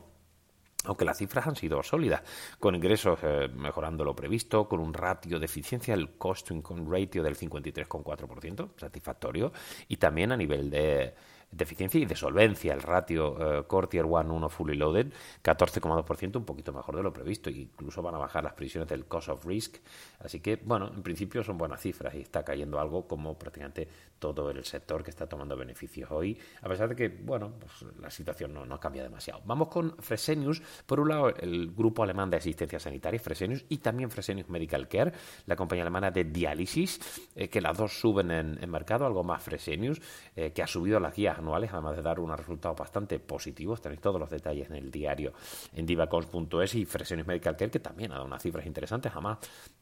aunque 0.84 1.04
las 1.04 1.18
cifras 1.18 1.46
han 1.46 1.56
sido 1.56 1.82
sólidas, 1.82 2.22
con 2.58 2.74
ingresos 2.74 3.18
eh, 3.22 3.48
mejorando 3.54 4.04
lo 4.04 4.14
previsto, 4.14 4.68
con 4.68 4.80
un 4.80 4.94
ratio 4.94 5.38
de 5.38 5.46
eficiencia, 5.46 5.94
el 5.94 6.10
cost 6.12 6.48
to 6.48 6.54
income 6.54 6.86
ratio 6.88 7.22
del 7.22 7.36
53,4%, 7.36 8.70
satisfactorio, 8.76 9.52
y 9.88 9.96
también 9.96 10.32
a 10.32 10.36
nivel 10.36 10.70
de 10.70 11.14
de 11.50 11.64
eficiencia 11.64 12.00
y 12.00 12.04
de 12.04 12.16
solvencia. 12.16 12.72
El 12.74 12.82
ratio 12.82 13.60
eh, 13.60 13.64
Core 13.66 13.88
Tier 13.88 14.04
1 14.04 14.34
1 14.34 14.48
Fully 14.48 14.76
Loaded, 14.76 15.12
14,2%, 15.42 16.36
un 16.36 16.44
poquito 16.44 16.72
mejor 16.72 16.96
de 16.96 17.02
lo 17.02 17.12
previsto. 17.12 17.50
incluso 17.50 18.02
van 18.02 18.14
a 18.14 18.18
bajar 18.18 18.44
las 18.44 18.52
previsiones 18.52 18.88
del 18.88 19.06
Cost 19.06 19.28
of 19.28 19.44
Risk. 19.44 19.76
Así 20.20 20.40
que, 20.40 20.56
bueno, 20.56 20.88
en 20.94 21.02
principio 21.02 21.42
son 21.42 21.58
buenas 21.58 21.80
cifras 21.80 22.14
y 22.14 22.20
está 22.20 22.44
cayendo 22.44 22.78
algo 22.78 23.06
como 23.06 23.38
prácticamente 23.38 23.88
todo 24.18 24.50
el 24.50 24.64
sector 24.64 25.02
que 25.04 25.10
está 25.10 25.28
tomando 25.28 25.56
beneficios 25.56 26.10
hoy, 26.10 26.36
a 26.60 26.68
pesar 26.68 26.88
de 26.88 26.96
que, 26.96 27.08
bueno, 27.08 27.52
pues 27.58 27.92
la 28.00 28.10
situación 28.10 28.52
no, 28.52 28.66
no 28.66 28.80
cambia 28.80 29.02
demasiado. 29.02 29.40
Vamos 29.44 29.68
con 29.68 29.96
Fresenius. 29.98 30.60
Por 30.86 31.00
un 31.00 31.08
lado, 31.08 31.28
el 31.36 31.72
grupo 31.72 32.02
alemán 32.02 32.30
de 32.30 32.36
asistencia 32.36 32.80
sanitaria, 32.80 33.20
Fresenius, 33.20 33.64
y 33.68 33.78
también 33.78 34.10
Fresenius 34.10 34.48
Medical 34.48 34.88
Care, 34.88 35.12
la 35.46 35.56
compañía 35.56 35.82
alemana 35.82 36.10
de 36.10 36.24
diálisis, 36.24 37.00
eh, 37.34 37.48
que 37.48 37.60
las 37.60 37.76
dos 37.76 37.98
suben 37.98 38.30
en, 38.30 38.70
mercado, 38.70 39.06
algo 39.06 39.22
más 39.24 39.42
Fresenius, 39.42 40.00
eh, 40.36 40.52
que 40.52 40.62
ha 40.62 40.66
subido 40.66 41.00
las 41.00 41.14
guías 41.14 41.37
anuales, 41.38 41.72
además 41.72 41.96
de 41.96 42.02
dar 42.02 42.20
unos 42.20 42.38
resultados 42.38 42.76
bastante 42.76 43.18
positivos. 43.18 43.80
Tenéis 43.80 44.00
todos 44.00 44.20
los 44.20 44.30
detalles 44.30 44.68
en 44.70 44.76
el 44.76 44.90
diario 44.90 45.32
en 45.74 45.86
divacons.es 45.86 46.74
y 46.74 46.84
Fresenius 46.84 47.26
Medical 47.26 47.56
Care, 47.56 47.70
que 47.70 47.80
también 47.80 48.12
ha 48.12 48.16
dado 48.16 48.26
unas 48.26 48.42
cifras 48.42 48.66
interesantes. 48.66 49.12
Además, 49.12 49.38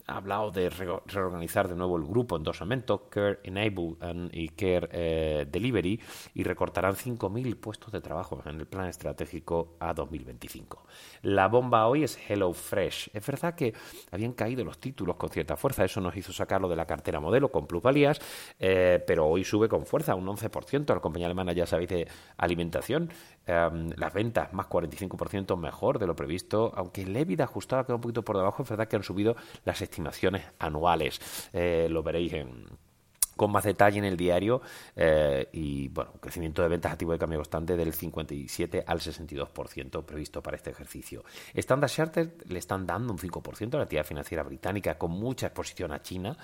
ha 0.06 0.16
hablado 0.16 0.50
de 0.50 0.70
reorganizar 0.70 1.68
de 1.68 1.74
nuevo 1.74 1.96
el 1.96 2.04
grupo 2.04 2.36
en 2.36 2.42
dos 2.42 2.58
segmentos, 2.58 3.02
Care 3.10 3.40
Enable 3.42 3.96
y 4.32 4.48
Care 4.50 4.88
eh, 4.92 5.46
Delivery, 5.50 6.00
y 6.34 6.42
recortarán 6.44 6.94
5.000 6.94 7.56
puestos 7.56 7.92
de 7.92 8.00
trabajo 8.00 8.40
en 8.44 8.60
el 8.60 8.66
plan 8.66 8.86
estratégico 8.86 9.76
a 9.80 9.92
2025. 9.94 10.84
La 11.22 11.48
bomba 11.48 11.86
hoy 11.88 12.04
es 12.04 12.18
Hello 12.28 12.52
Fresh. 12.52 13.10
Es 13.12 13.26
verdad 13.26 13.54
que 13.54 13.74
habían 14.10 14.32
caído 14.32 14.64
los 14.64 14.78
títulos 14.78 15.16
con 15.16 15.30
cierta 15.30 15.56
fuerza, 15.56 15.84
eso 15.84 16.00
nos 16.00 16.16
hizo 16.16 16.32
sacarlo 16.32 16.68
de 16.68 16.76
la 16.76 16.86
cartera 16.86 17.20
modelo 17.20 17.50
con 17.50 17.66
plusvalías, 17.66 18.20
eh, 18.58 19.02
pero 19.06 19.26
hoy 19.26 19.44
sube 19.44 19.68
con 19.68 19.86
fuerza, 19.86 20.14
un 20.14 20.26
11%. 20.26 20.94
La 20.94 21.00
compañía 21.00 21.26
alemana, 21.26 21.45
ya 21.52 21.66
sabéis, 21.66 21.88
de 21.88 22.08
alimentación, 22.36 23.10
em, 23.46 23.90
las 23.96 24.12
ventas 24.12 24.52
más 24.52 24.66
45% 24.66 25.56
mejor 25.56 25.98
de 25.98 26.06
lo 26.06 26.16
previsto, 26.16 26.72
aunque 26.76 27.02
el 27.02 27.16
EBITDA 27.16 27.44
ajustado 27.44 27.84
queda 27.84 27.96
un 27.96 28.00
poquito 28.00 28.22
por 28.22 28.36
debajo, 28.36 28.62
es 28.62 28.68
verdad 28.68 28.88
que 28.88 28.96
han 28.96 29.02
subido 29.02 29.36
las 29.64 29.82
estimaciones 29.82 30.44
anuales. 30.58 31.20
Eh, 31.52 31.88
lo 31.90 32.02
veréis 32.02 32.32
en 32.32 32.66
con 33.36 33.52
más 33.52 33.64
detalle 33.64 33.98
en 33.98 34.04
el 34.04 34.16
diario 34.16 34.62
eh, 34.96 35.48
y 35.52 35.88
bueno, 35.88 36.12
crecimiento 36.20 36.62
de 36.62 36.68
ventas 36.68 36.92
activo 36.92 37.12
de 37.12 37.18
cambio 37.18 37.38
constante 37.38 37.76
del 37.76 37.92
57 37.92 38.84
al 38.86 38.98
62% 38.98 40.04
previsto 40.04 40.42
para 40.42 40.56
este 40.56 40.70
ejercicio. 40.70 41.24
Standard 41.54 41.90
Chartered 41.90 42.30
le 42.48 42.58
están 42.58 42.86
dando 42.86 43.12
un 43.12 43.18
5% 43.18 43.74
a 43.74 43.76
la 43.76 43.82
actividad 43.82 44.06
financiera 44.06 44.42
británica 44.42 44.96
con 44.96 45.10
mucha 45.10 45.48
exposición 45.48 45.92
a 45.92 46.00
China, 46.00 46.36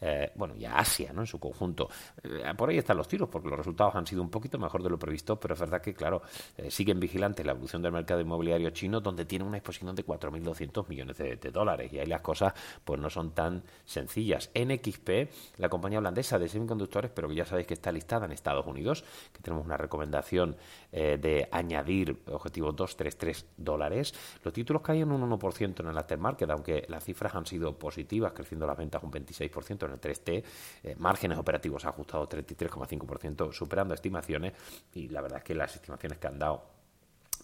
eh, 0.00 0.32
bueno, 0.34 0.54
y 0.56 0.64
a 0.64 0.78
Asia, 0.78 1.12
¿no? 1.12 1.20
En 1.20 1.26
su 1.26 1.38
conjunto. 1.38 1.88
Eh, 2.22 2.52
por 2.56 2.70
ahí 2.70 2.78
están 2.78 2.96
los 2.96 3.06
tiros 3.06 3.28
porque 3.28 3.48
los 3.48 3.58
resultados 3.58 3.94
han 3.94 4.06
sido 4.06 4.22
un 4.22 4.30
poquito 4.30 4.58
mejor 4.58 4.82
de 4.82 4.90
lo 4.90 4.98
previsto, 4.98 5.38
pero 5.38 5.54
es 5.54 5.60
verdad 5.60 5.80
que, 5.80 5.94
claro, 5.94 6.22
siguen 6.68 6.98
vigilantes 6.98 7.46
la 7.46 7.52
evolución 7.52 7.82
del 7.82 7.92
mercado 7.92 8.20
inmobiliario 8.20 8.70
chino 8.70 9.00
donde 9.00 9.24
tiene 9.24 9.44
una 9.44 9.58
exposición 9.58 9.94
de 9.94 10.04
4.200 10.04 10.88
millones 10.88 11.16
de, 11.16 11.36
de 11.36 11.50
dólares 11.50 11.92
y 11.92 11.98
ahí 11.98 12.06
las 12.06 12.20
cosas 12.20 12.52
pues 12.84 13.00
no 13.00 13.08
son 13.08 13.32
tan 13.32 13.62
sencillas. 13.84 14.50
NXP, 14.54 15.58
la 15.58 15.68
compañía 15.68 15.98
holandesa 15.98 16.39
de 16.40 16.48
semiconductores, 16.48 17.10
pero 17.10 17.28
que 17.28 17.34
ya 17.34 17.44
sabéis 17.44 17.66
que 17.66 17.74
está 17.74 17.92
listada 17.92 18.26
en 18.26 18.32
Estados 18.32 18.66
Unidos, 18.66 19.04
que 19.32 19.42
tenemos 19.42 19.64
una 19.64 19.76
recomendación 19.76 20.56
eh, 20.92 21.18
de 21.20 21.48
añadir 21.52 22.22
objetivo 22.26 22.72
233 22.72 23.46
dólares. 23.56 24.14
Los 24.42 24.52
títulos 24.52 24.82
caen 24.82 25.12
un 25.12 25.30
1% 25.30 25.80
en 25.80 25.86
el 25.86 25.98
aftermarket, 25.98 26.50
aunque 26.50 26.84
las 26.88 27.04
cifras 27.04 27.34
han 27.34 27.46
sido 27.46 27.78
positivas, 27.78 28.32
creciendo 28.32 28.66
las 28.66 28.76
ventas 28.76 29.02
un 29.02 29.12
26% 29.12 29.86
en 29.86 29.92
el 29.92 30.00
3T, 30.00 30.44
eh, 30.82 30.94
márgenes 30.98 31.38
operativos 31.38 31.84
ajustados 31.84 32.28
33,5%, 32.28 33.52
superando 33.52 33.94
estimaciones, 33.94 34.52
y 34.94 35.08
la 35.08 35.20
verdad 35.20 35.38
es 35.38 35.44
que 35.44 35.54
las 35.54 35.74
estimaciones 35.74 36.18
que 36.18 36.26
han 36.26 36.38
dado 36.38 36.79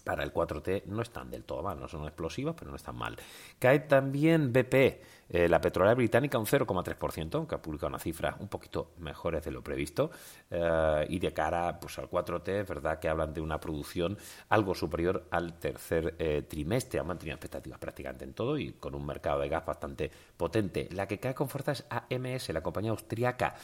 para 0.07 0.23
el 0.23 0.33
4T 0.33 0.85
no 0.85 1.01
están 1.01 1.29
del 1.29 1.43
todo 1.43 1.61
mal, 1.61 1.77
no 1.77 1.89
son 1.89 2.05
explosivas, 2.05 2.55
pero 2.57 2.71
no 2.71 2.77
están 2.77 2.95
mal. 2.95 3.17
Cae 3.59 3.81
también 3.81 4.53
BP, 4.53 5.01
eh, 5.29 5.49
la 5.49 5.59
petrolera 5.59 5.93
británica, 5.93 6.37
un 6.37 6.45
0,3%, 6.45 7.45
que 7.45 7.55
ha 7.55 7.61
publicado 7.61 7.89
una 7.89 7.99
cifra 7.99 8.37
un 8.39 8.47
poquito 8.47 8.91
mejores 8.99 9.43
de 9.43 9.51
lo 9.51 9.61
previsto. 9.61 10.09
Eh, 10.49 11.05
y 11.09 11.19
de 11.19 11.33
cara 11.33 11.77
pues, 11.79 11.99
al 11.99 12.09
4T, 12.09 12.61
es 12.61 12.67
verdad 12.67 12.99
que 12.99 13.09
hablan 13.09 13.33
de 13.33 13.41
una 13.41 13.59
producción 13.59 14.17
algo 14.49 14.73
superior 14.73 15.27
al 15.31 15.59
tercer 15.59 16.15
eh, 16.19 16.43
trimestre. 16.47 16.99
Han 16.99 17.07
mantenido 17.07 17.35
expectativas 17.35 17.79
prácticamente 17.79 18.23
en 18.23 18.33
todo 18.33 18.57
y 18.57 18.73
con 18.73 18.95
un 18.95 19.05
mercado 19.05 19.41
de 19.41 19.49
gas 19.49 19.65
bastante 19.65 20.09
potente. 20.37 20.87
La 20.93 21.05
que 21.05 21.19
cae 21.19 21.35
con 21.35 21.49
fuerza 21.49 21.73
es 21.73 21.85
AMS, 21.89 22.49
la 22.49 22.61
compañía 22.61 22.91
austriaca 22.91 23.55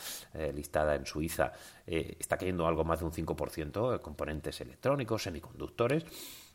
listada 0.53 0.95
en 0.95 1.05
Suiza. 1.05 1.53
está 1.85 2.38
cayendo 2.38 2.67
algo 2.67 2.83
más 2.83 3.00
de 3.00 3.05
un 3.05 3.12
5%, 3.12 4.01
componentes 4.01 4.59
electrónicos, 4.62 5.23
semiconductores. 5.23 6.05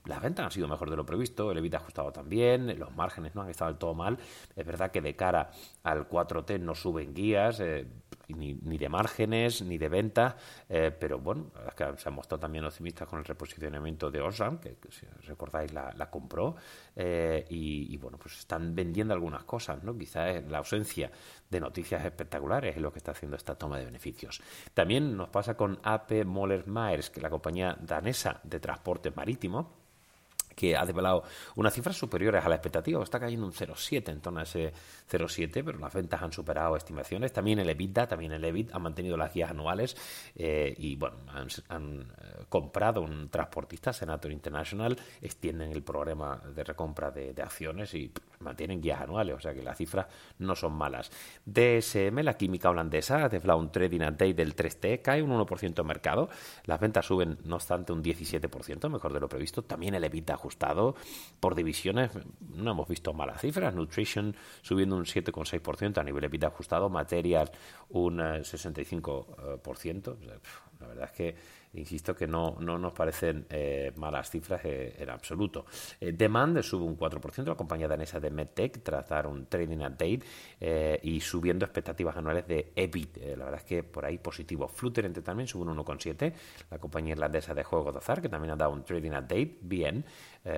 Las 0.09 0.23
ventas 0.23 0.47
han 0.47 0.51
sido 0.51 0.67
mejor 0.69 0.89
de 0.89 0.97
lo 0.97 1.05
previsto, 1.05 1.53
el 1.53 1.59
EBITDA 1.59 1.77
ajustado 1.77 2.13
también, 2.13 2.79
los 2.79 2.97
márgenes 2.97 3.35
no 3.35 3.43
han 3.43 3.51
estado 3.51 3.71
del 3.71 3.79
todo 3.79 3.95
mal. 3.95 4.19
Es 4.57 4.65
verdad 4.65 4.91
que 4.91 5.03
de 5.03 5.15
cara 5.15 5.51
al 5.83 6.09
4T 6.09 6.59
no 6.61 6.75
suben 6.75 7.13
guías, 7.13 7.61
eh, 7.61 7.87
ni, 8.29 8.79
de 8.79 8.89
márgenes, 8.89 9.61
ni 9.63 9.77
de 9.77 9.89
ventas, 9.91 10.35
eh, 10.69 10.95
pero 10.99 11.19
bueno, 11.19 11.51
se 11.97 12.09
han 12.09 12.15
mostrado 12.15 12.41
también 12.41 12.65
optimistas 12.65 13.07
con 13.07 13.19
el 13.19 13.25
reposicionamiento 13.27 14.11
de 14.11 14.21
Osram, 14.23 14.59
que, 14.59 14.77
si 14.91 15.07
recordáis 15.27 15.73
la, 15.75 16.11
compró, 16.11 16.57
eh, 16.97 17.45
y, 17.51 17.95
bueno, 17.99 18.17
pues 18.19 18.39
están 18.39 18.75
vendiendo 18.75 19.13
algunas 19.13 19.45
cosas, 19.45 19.83
¿no? 19.83 19.97
Quizás 19.97 20.43
la 20.49 20.59
ausencia 20.59 21.11
de 21.51 21.61
noticias 21.61 22.03
espectaculares 22.03 22.77
es 22.77 22.83
lo 22.83 22.91
que 22.93 22.99
está 22.99 23.13
haciendo 23.13 23.37
esta 23.37 23.57
toma 23.57 23.79
de 23.79 23.85
beneficios. 23.85 24.41
También 24.73 25.17
nos 25.19 25.29
pasa 25.29 25.55
con 25.55 25.79
AP 25.83 26.25
Moller 26.25 26.67
Myers, 26.67 27.11
que 27.11 27.21
es 27.21 27.23
la 27.23 27.31
compañía 27.31 27.77
danesa 27.81 28.41
de 28.43 28.59
transporte 28.59 29.11
marítimo, 29.11 29.79
que 30.59 30.77
ha 30.77 30.85
develado 30.85 31.23
unas 31.55 31.73
cifras 31.73 31.97
superiores 31.97 32.45
a 32.45 32.49
la 32.49 32.57
expectativa. 32.57 33.01
Está 33.01 33.21
cayendo 33.21 33.47
un 33.47 33.53
0,7 33.53 34.11
en 34.11 34.21
torno 34.21 34.41
a 34.41 34.43
ese 34.43 34.73
0,7, 35.09 35.63
pero 35.65 35.79
las 35.79 35.95
ventas 35.95 36.21
han 36.21 36.33
superado 36.33 36.75
estimaciones. 36.75 37.33
También 37.33 37.61
el 37.61 37.71
EBITDA, 37.71 38.09
también 38.09 38.33
el 38.33 38.45
EBIT 38.45 38.75
han 38.75 38.83
mantenido 38.83 39.17
las 39.17 39.33
guías 39.33 39.51
anuales 39.51 39.97
eh, 40.35 40.75
y 40.77 40.97
bueno, 40.97 41.19
han, 41.29 42.01
eh, 42.01 42.45
comprado 42.49 43.03
un 43.03 43.29
transportista, 43.29 43.93
Senator 43.93 44.33
International, 44.33 44.99
extienden 45.23 45.71
el 45.71 45.85
programa 45.85 46.43
de 46.53 46.65
recompra 46.65 47.13
de, 47.13 47.41
acciones 47.41 47.95
y 47.95 48.13
mantienen 48.41 48.81
guías 48.81 49.01
anuales, 49.01 49.37
o 49.37 49.41
sea 49.41 49.55
que 49.55 49.63
las 49.63 49.77
cifras 49.77 50.07
no 50.39 50.55
son 50.55 50.73
malas. 50.73 51.11
DSM, 51.45 52.21
la 52.23 52.37
química 52.37 52.71
holandesa, 52.71 53.29
deflado 53.29 53.59
un 53.59 53.71
trading 53.71 54.01
a 54.03 54.11
day 54.11 54.33
del 54.33 54.55
3T, 54.55 55.03
cae 55.03 55.23
un 55.23 55.31
1% 55.31 55.81
en 55.81 55.87
mercado. 55.87 56.29
Las 56.65 56.81
ventas 56.81 57.07
suben, 57.07 57.39
no 57.45 57.57
obstante, 57.57 57.93
un 57.93 58.03
17%, 58.03 58.89
mejor 58.89 59.13
de 59.13 59.21
lo 59.21 59.29
previsto. 59.29 59.63
También 59.63 59.95
el 59.95 60.05
EBITDA 60.05 60.35
ajustado 60.35 60.95
por 61.41 61.55
divisiones, 61.55 62.11
no 62.55 62.71
hemos 62.71 62.89
visto 62.89 63.13
malas 63.13 63.41
cifras. 63.41 63.75
Nutrition 63.75 64.35
subiendo 64.63 64.97
un 64.97 65.05
7,6% 65.05 65.99
a 65.99 66.05
nivel 66.05 66.25
EBITDA 66.25 66.49
ajustado, 66.49 66.89
Material 66.89 67.51
un 67.91 68.19
65%. 68.19 70.17
Eh, 70.21 70.39
la 70.81 70.87
verdad 70.87 71.05
es 71.05 71.13
que 71.13 71.58
insisto 71.75 72.15
que 72.15 72.27
no, 72.27 72.57
no 72.61 72.79
nos 72.79 72.93
parecen 72.93 73.47
eh, 73.51 73.93
malas 73.97 74.31
cifras 74.31 74.61
eh, 74.65 74.97
en 74.99 75.11
absoluto. 75.11 75.67
Eh, 76.01 76.13
Demand 76.13 76.61
sube 76.63 76.85
un 76.85 76.99
4%, 76.99 77.45
la 77.45 77.55
compañía 77.55 77.89
danesa 77.89 78.21
de 78.21 78.31
MedTech, 78.31 78.83
tras 78.83 79.09
dar 79.09 79.27
un 79.27 79.47
trading 79.47 79.79
update 79.79 80.21
y 81.03 81.21
subiendo 81.21 81.65
expectativas 81.65 82.17
anuales 82.17 82.47
de 82.47 82.73
EBIT. 82.75 83.17
la 83.37 83.45
verdad 83.45 83.61
es 83.61 83.65
que 83.65 83.83
por 83.83 84.05
ahí 84.05 84.19
positivo. 84.19 84.69
Flutter 84.69 85.11
también 85.23 85.47
sube 85.47 85.71
un 85.71 85.77
1,7%, 85.77 86.33
la 86.71 86.79
compañía 86.79 87.13
irlandesa 87.13 87.55
de 87.55 87.65
juegos 87.65 87.93
de 87.93 87.99
azar, 87.99 88.21
que 88.21 88.29
también 88.29 88.53
ha 88.53 88.57
dado 88.57 88.73
un 88.73 88.85
trading 88.85 89.11
update, 89.11 89.59
bien, 89.63 90.05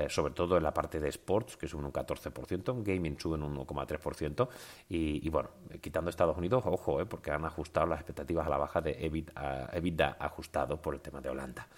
sobre 0.08 0.34
todo 0.34 0.56
en 0.56 0.62
la 0.62 0.72
parte 0.72 1.00
de 1.00 1.08
sports, 1.08 1.56
que 1.56 1.66
sube 1.68 1.84
un 1.84 1.92
14%, 1.92 2.82
gaming 2.82 3.18
sube 3.18 3.34
un 3.34 3.56
1,3%, 3.56 4.48
y, 4.88 5.26
y, 5.26 5.30
bueno, 5.30 5.50
quitando 5.80 6.10
Estados 6.10 6.36
Unidos, 6.36 6.64
ojo, 6.66 7.04
porque 7.06 7.30
han 7.30 7.44
ajustado 7.44 7.86
las 7.86 8.00
expectativas 8.00 8.46
a 8.46 8.50
la 8.50 8.58
baja 8.58 8.80
de 8.80 8.92
EBIT, 9.04 9.30
EBITDA 9.72 10.16
ajustado 10.18 10.80
por 10.80 10.94
el 10.94 11.00
tema 11.00 11.20
de 11.20 11.28
Holanda. 11.28 11.68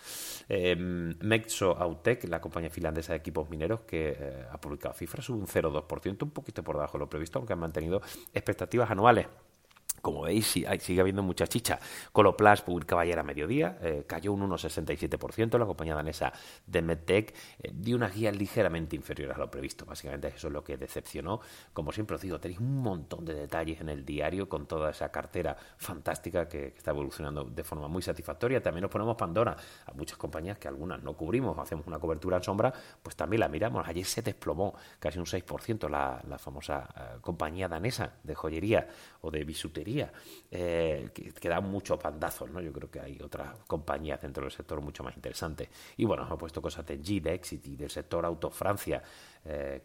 Eh, 0.48 0.76
Mexo 0.76 1.76
Autec, 1.78 2.24
la 2.24 2.40
compañía 2.40 2.70
finlandesa 2.70 3.12
de 3.12 3.18
equipos 3.18 3.48
mineros, 3.50 3.80
que 3.80 4.16
eh, 4.18 4.46
ha 4.50 4.60
publicado 4.60 4.94
cifras, 4.94 5.24
sube 5.24 5.38
un 5.38 5.46
0,2%, 5.46 6.22
un 6.22 6.30
poquito 6.30 6.62
por 6.62 6.76
debajo 6.76 6.98
de 6.98 7.00
lo 7.00 7.08
previsto, 7.08 7.38
aunque 7.38 7.52
han 7.52 7.60
mantenido 7.60 8.00
expectativas 8.32 8.90
anuales 8.90 9.26
como 10.02 10.22
veis, 10.22 10.46
sigue 10.46 11.00
habiendo 11.00 11.22
mucha 11.22 11.46
chicha. 11.46 11.78
Coloplast 12.12 12.64
publicaba 12.64 13.02
ayer 13.02 13.18
a 13.18 13.22
mediodía, 13.22 13.78
eh, 13.80 14.04
cayó 14.06 14.32
un 14.32 14.42
1,67%. 14.50 15.58
La 15.58 15.64
compañía 15.64 15.94
danesa 15.94 16.32
de 16.66 16.82
MedTech 16.82 17.34
eh, 17.62 17.70
dio 17.72 17.96
unas 17.96 18.12
guías 18.12 18.36
ligeramente 18.36 18.96
inferiores 18.96 19.36
a 19.36 19.38
lo 19.38 19.50
previsto. 19.50 19.86
Básicamente 19.86 20.28
eso 20.28 20.48
es 20.48 20.52
lo 20.52 20.64
que 20.64 20.76
decepcionó. 20.76 21.40
Como 21.72 21.92
siempre 21.92 22.16
os 22.16 22.22
digo, 22.22 22.40
tenéis 22.40 22.58
un 22.58 22.82
montón 22.82 23.24
de 23.24 23.34
detalles 23.34 23.80
en 23.80 23.88
el 23.88 24.04
diario 24.04 24.48
con 24.48 24.66
toda 24.66 24.90
esa 24.90 25.10
cartera 25.10 25.56
fantástica 25.76 26.48
que, 26.48 26.74
está 26.76 26.90
evolucionando 26.90 27.44
de 27.44 27.62
forma 27.62 27.86
muy 27.86 28.02
satisfactoria. 28.02 28.60
También 28.60 28.82
nos 28.82 28.90
ponemos 28.90 29.16
Pandora 29.16 29.56
a 29.86 29.92
muchas 29.92 30.18
compañías 30.18 30.58
que 30.58 30.66
algunas 30.66 31.00
no 31.00 31.12
cubrimos, 31.16 31.56
hacemos 31.58 31.86
una 31.86 32.00
cobertura 32.00 32.38
en 32.38 32.42
sombra, 32.42 32.72
pues 33.00 33.14
también 33.14 33.38
la 33.40 33.48
miramos. 33.48 33.86
Ayer 33.86 34.04
se 34.04 34.20
desplomó 34.20 34.74
casi 34.98 35.20
un 35.20 35.26
6% 35.26 35.88
la, 35.88 36.20
la 36.28 36.38
famosa 36.38 36.88
eh, 36.96 37.18
compañía 37.20 37.68
danesa 37.68 38.14
de 38.24 38.34
joyería 38.34 38.88
o 39.20 39.30
de 39.30 39.44
bisutería 39.44 39.91
eh, 40.50 41.10
que, 41.12 41.32
que, 41.32 41.48
dan 41.48 41.70
muchos 41.70 42.00
bandazos, 42.02 42.50
¿no? 42.50 42.60
Yo 42.60 42.72
creo 42.72 42.90
que 42.90 43.00
hay 43.00 43.18
otras 43.22 43.58
compañías 43.66 44.20
dentro 44.20 44.42
del 44.42 44.52
sector 44.52 44.80
mucho 44.80 45.02
más 45.02 45.14
interesantes. 45.16 45.68
Y 45.96 46.04
bueno, 46.04 46.24
hemos 46.24 46.38
puesto 46.38 46.60
cosas 46.62 46.86
de 46.86 47.00
G, 47.00 47.20
de 47.20 47.34
Exit 47.34 47.64
del 47.64 47.90
sector 47.90 48.24
Auto 48.24 48.50
Francia, 48.50 49.02
eh, 49.44 49.82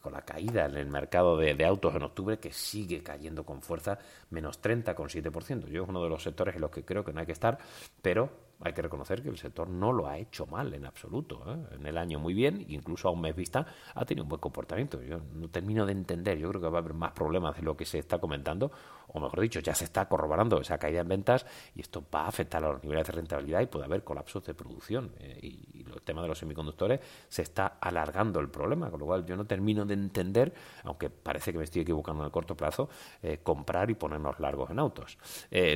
con 0.00 0.12
la 0.12 0.22
caída 0.22 0.66
en 0.66 0.76
el 0.76 0.86
mercado 0.86 1.36
de, 1.36 1.64
autos 1.64 1.94
en 1.94 2.02
octubre, 2.02 2.38
que 2.38 2.52
sigue 2.52 3.02
cayendo 3.02 3.44
con 3.44 3.62
fuerza, 3.62 3.98
menos 4.30 4.60
30,7%. 4.60 5.66
Yo 5.68 5.82
es 5.82 5.88
uno 5.88 6.02
de 6.02 6.08
los 6.08 6.22
sectores 6.22 6.54
en 6.54 6.60
los 6.60 6.70
que 6.70 6.84
creo 6.84 7.04
que 7.04 7.12
no 7.12 7.20
hay 7.20 7.26
que 7.26 7.32
estar, 7.32 7.58
pero 8.02 8.51
hay 8.64 8.72
que 8.72 8.82
reconocer 8.82 9.22
que 9.22 9.28
el 9.28 9.38
sector 9.38 9.68
no 9.68 9.92
lo 9.92 10.06
ha 10.06 10.18
hecho 10.18 10.46
mal 10.46 10.72
en 10.74 10.86
absoluto. 10.86 11.42
¿eh? 11.46 11.76
En 11.76 11.86
el 11.86 11.98
año 11.98 12.18
muy 12.18 12.34
bien, 12.34 12.64
incluso 12.68 13.08
a 13.08 13.10
un 13.10 13.20
mes 13.20 13.34
vista, 13.34 13.66
ha 13.94 14.04
tenido 14.04 14.24
un 14.24 14.28
buen 14.28 14.40
comportamiento. 14.40 15.02
Yo 15.02 15.20
no 15.34 15.48
termino 15.48 15.84
de 15.84 15.92
entender, 15.92 16.38
yo 16.38 16.48
creo 16.50 16.60
que 16.60 16.68
va 16.68 16.78
a 16.78 16.80
haber 16.80 16.94
más 16.94 17.12
problemas 17.12 17.56
de 17.56 17.62
lo 17.62 17.76
que 17.76 17.84
se 17.84 17.98
está 17.98 18.18
comentando, 18.18 18.70
o 19.08 19.20
mejor 19.20 19.40
dicho, 19.40 19.60
ya 19.60 19.74
se 19.74 19.84
está 19.84 20.08
corroborando 20.08 20.60
esa 20.60 20.78
caída 20.78 21.00
en 21.00 21.08
ventas 21.08 21.44
y 21.74 21.80
esto 21.80 22.04
va 22.14 22.22
a 22.22 22.28
afectar 22.28 22.64
a 22.64 22.72
los 22.72 22.82
niveles 22.82 23.06
de 23.06 23.12
rentabilidad 23.12 23.60
y 23.60 23.66
puede 23.66 23.84
haber 23.84 24.04
colapsos 24.04 24.44
de 24.44 24.54
producción. 24.54 25.12
Eh, 25.18 25.38
y, 25.42 25.80
y, 25.80 25.82
el 25.92 26.00
tema 26.02 26.22
de 26.22 26.28
los 26.28 26.38
semiconductores 26.38 27.00
se 27.28 27.42
está 27.42 27.78
alargando 27.80 28.40
el 28.40 28.48
problema, 28.48 28.90
con 28.90 29.00
lo 29.00 29.06
cual 29.06 29.26
yo 29.26 29.36
no 29.36 29.44
termino 29.44 29.84
de 29.84 29.94
entender, 29.94 30.54
aunque 30.84 31.10
parece 31.10 31.52
que 31.52 31.58
me 31.58 31.64
estoy 31.64 31.82
equivocando 31.82 32.22
en 32.22 32.26
el 32.26 32.32
corto 32.32 32.56
plazo, 32.56 32.88
eh, 33.22 33.40
comprar 33.42 33.90
y 33.90 33.94
ponernos 33.94 34.40
largos 34.40 34.70
en 34.70 34.78
autos. 34.78 35.18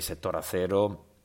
Sector 0.00 0.36
acero 0.36 1.15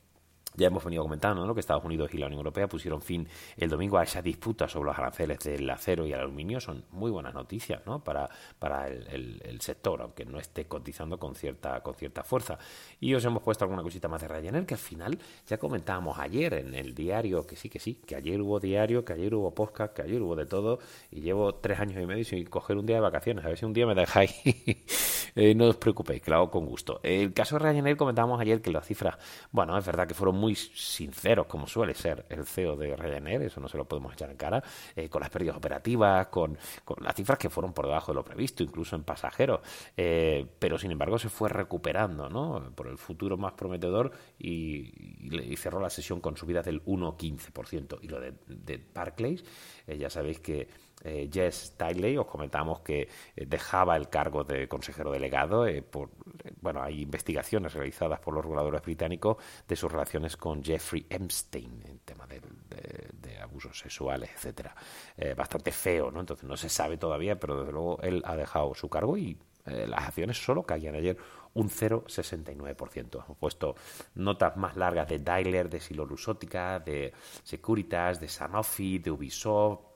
ya 0.56 0.68
hemos 0.68 0.84
venido 0.84 1.04
comentando 1.04 1.46
¿no? 1.46 1.54
que 1.54 1.60
Estados 1.60 1.84
Unidos 1.84 2.14
y 2.14 2.18
la 2.18 2.28
Unión 2.28 2.40
Europea 2.40 2.68
pusieron 2.68 3.02
fin 3.02 3.28
el 3.58 3.70
domingo 3.70 3.98
a 3.98 4.04
esa 4.04 4.22
disputa 4.22 4.68
sobre 4.68 4.88
los 4.88 4.98
aranceles 4.98 5.40
del 5.40 5.70
acero 5.70 6.06
y 6.06 6.14
el 6.14 6.20
aluminio. 6.20 6.60
Son 6.60 6.84
muy 6.92 7.12
buenas 7.12 7.34
noticias 7.34 7.82
¿no? 7.86 8.04
para, 8.04 8.30
para 8.60 8.88
el, 8.88 9.08
el, 9.08 9.42
el, 9.46 9.62
sector, 9.62 10.02
aunque 10.02 10.26
no 10.26 10.40
esté 10.40 10.66
cotizando 10.66 11.18
con 11.18 11.36
cierta, 11.36 11.82
con 11.82 11.96
cierta 11.96 12.24
fuerza. 12.24 12.58
Y 13.00 13.14
os 13.14 13.24
hemos 13.24 13.42
puesto 13.42 13.64
alguna 13.66 13.84
cosita 13.84 14.08
más 14.08 14.22
de 14.22 14.28
Ryanair, 14.28 14.66
que 14.66 14.74
al 14.74 14.80
final 14.80 15.20
ya 15.48 15.58
comentábamos 15.58 16.18
ayer 16.20 16.54
en 16.56 16.76
el 16.76 16.94
diario, 16.94 17.46
que 17.46 17.56
sí, 17.56 17.70
que 17.70 17.80
sí, 17.80 17.96
que 17.96 18.16
ayer 18.16 18.42
hubo 18.42 18.60
diario, 18.60 19.06
que 19.06 19.14
ayer 19.14 19.34
hubo 19.34 19.54
podcast, 19.54 19.94
que 19.94 20.02
ayer 20.02 20.22
hubo 20.22 20.36
de 20.36 20.46
todo, 20.46 20.80
y 21.12 21.22
llevo 21.22 21.56
tres 21.56 21.80
años 21.80 22.02
y 22.02 22.06
medio 22.06 22.26
sin 22.26 22.46
coger 22.46 22.78
un 22.78 22.86
día 22.86 22.98
de 22.98 23.02
vacaciones. 23.02 23.46
A 23.46 23.48
ver 23.48 23.58
si 23.58 23.66
un 23.66 23.74
día 23.74 23.86
me 23.86 23.96
dejáis. 23.96 24.32
Eh, 25.36 25.54
no 25.56 25.68
os 25.68 25.78
preocupéis, 25.78 26.22
que 26.22 26.32
lo 26.32 26.38
hago 26.38 26.52
con 26.52 26.66
gusto. 26.66 27.00
El 27.04 27.34
caso 27.34 27.58
de 27.58 27.72
Ryanair 27.72 27.98
comentábamos 27.98 28.40
ayer 28.40 28.62
que 28.62 28.72
las 28.72 28.86
cifras, 28.86 29.18
bueno, 29.52 29.78
es 29.78 29.86
verdad 29.86 30.08
que 30.08 30.14
fueron 30.14 30.36
muy 30.36 30.56
sinceros, 30.56 31.48
como 31.48 31.68
suele 31.68 31.94
ser 31.94 32.26
el 32.30 32.46
CEO 32.46 32.76
de 32.76 32.96
Ryanair, 32.96 33.42
eso 33.44 33.60
no 33.60 33.68
se 33.68 33.78
lo 33.78 33.86
podemos 33.86 34.14
echar 34.14 34.30
en 34.30 34.38
cara, 34.38 34.64
eh, 34.96 35.10
con 35.10 35.22
las 35.22 35.30
pérdidas 35.30 35.58
operativas, 35.58 36.28
con, 36.28 36.58
con, 36.84 37.04
las 37.04 37.16
cifras 37.16 37.38
que 37.38 37.50
fueron 37.50 37.74
por 37.74 37.86
debajo 37.86 38.12
de 38.12 38.16
lo 38.16 38.24
previsto, 38.24 38.64
incluso 38.64 38.96
en 38.96 39.04
pasajeros, 39.04 39.62
eh, 39.98 40.46
pero 40.60 40.78
sin 40.78 40.92
embargo 40.92 41.18
se 41.18 41.30
fue 41.30 41.50
recuperando 41.50 42.30
¿no? 42.30 42.72
por 42.76 42.88
el 42.88 42.98
futuro 42.98 43.38
más 43.38 43.54
prometedor 43.54 44.12
y, 44.40 44.92
cerró 45.56 45.80
la 45.80 45.92
sesión 45.92 46.22
con 46.22 46.36
subidas 46.36 46.66
del 46.66 46.84
1,15%. 46.86 48.00
Y 48.02 48.08
lo 48.08 48.20
de, 48.20 48.34
de 48.48 48.84
Barclays, 48.94 49.44
eh, 49.86 49.98
ya 49.98 50.10
sabéis 50.10 50.40
que 50.40 50.68
eh, 51.04 51.30
Jess 51.32 51.76
Tiley, 51.78 52.18
os 52.18 52.28
comentamos 52.28 52.82
que 52.82 53.02
eh, 53.36 53.46
dejaba 53.46 53.96
el 53.96 54.10
cargo 54.10 54.44
de 54.44 54.68
consejero 54.68 55.12
delegado. 55.12 55.66
Eh, 55.66 55.82
por, 55.82 56.10
bueno, 56.62 56.82
hay 56.82 57.02
investigaciones 57.02 57.74
realizadas 57.74 58.20
por 58.20 58.34
los 58.34 58.44
reguladores 58.44 58.82
británicos 58.82 59.38
de 59.68 59.76
sus 59.76 59.92
relaciones 59.92 60.38
con 60.38 60.64
Jeffrey 60.64 61.06
Epstein 61.10 61.84
en 61.88 62.00
tema 62.00 62.28
de, 62.28 62.42
de, 63.14 63.38
abusos 63.42 63.78
sexuales, 63.80 64.30
etcétera. 64.36 64.76
Bastante 65.36 65.72
feo, 65.72 66.12
¿no? 66.12 66.20
Entonces 66.20 66.48
no 66.48 66.56
se 66.56 66.70
sabe 66.70 66.98
todavía, 66.98 67.40
pero 67.40 67.60
desde 67.60 67.72
luego 67.72 68.00
él 68.02 68.22
ha 68.24 68.36
dejado 68.36 68.76
su 68.76 68.88
cargo 68.88 69.18
y 69.18 69.36
las 69.66 70.08
acciones 70.08 70.38
solo 70.38 70.64
caían 70.64 70.96
ayer 70.96 71.18
un 71.54 71.70
0,69%. 71.70 73.24
Hemos 73.26 73.38
puesto 73.38 73.76
notas 74.16 74.56
más 74.58 74.78
largas 74.78 75.10
de 75.10 75.20
Dyler, 75.20 75.70
de 75.70 75.80
Silolusótica, 75.80 76.80
de 76.80 77.14
Securitas, 77.44 78.20
de 78.20 78.28
Sanofi, 78.28 79.00
de 79.00 79.12
Ubisoft, 79.12 79.91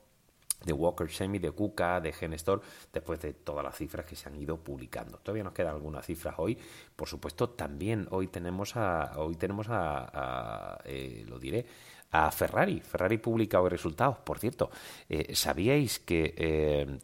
de 0.65 0.73
Walker 0.73 1.09
Semi, 1.09 1.39
de 1.39 1.51
Kuka, 1.51 2.01
de 2.01 2.11
Genestor, 2.11 2.61
después 2.91 3.21
de 3.21 3.33
todas 3.33 3.63
las 3.63 3.75
cifras 3.75 4.05
que 4.05 4.15
se 4.15 4.27
han 4.27 4.35
ido 4.35 4.57
publicando. 4.57 5.17
Todavía 5.19 5.43
nos 5.43 5.53
quedan 5.53 5.75
algunas 5.75 6.05
cifras 6.05 6.35
hoy. 6.37 6.57
Por 6.95 7.07
supuesto, 7.07 7.49
también 7.49 8.07
hoy 8.11 8.27
tenemos 8.27 8.75
a, 8.75 9.13
hoy 9.17 9.35
tenemos 9.35 9.67
a, 9.69 10.09
a 10.13 10.79
eh, 10.85 11.23
lo 11.27 11.39
diré, 11.39 11.65
a 12.15 12.31
Ferrari. 12.31 12.79
Ferrari 12.79 13.17
publica 13.17 13.59
hoy 13.61 13.69
resultados, 13.69 14.17
por 14.19 14.39
cierto. 14.39 14.69
Eh, 15.09 15.35
¿Sabíais 15.35 15.99
que... 15.99 16.33
Eh, 16.37 16.99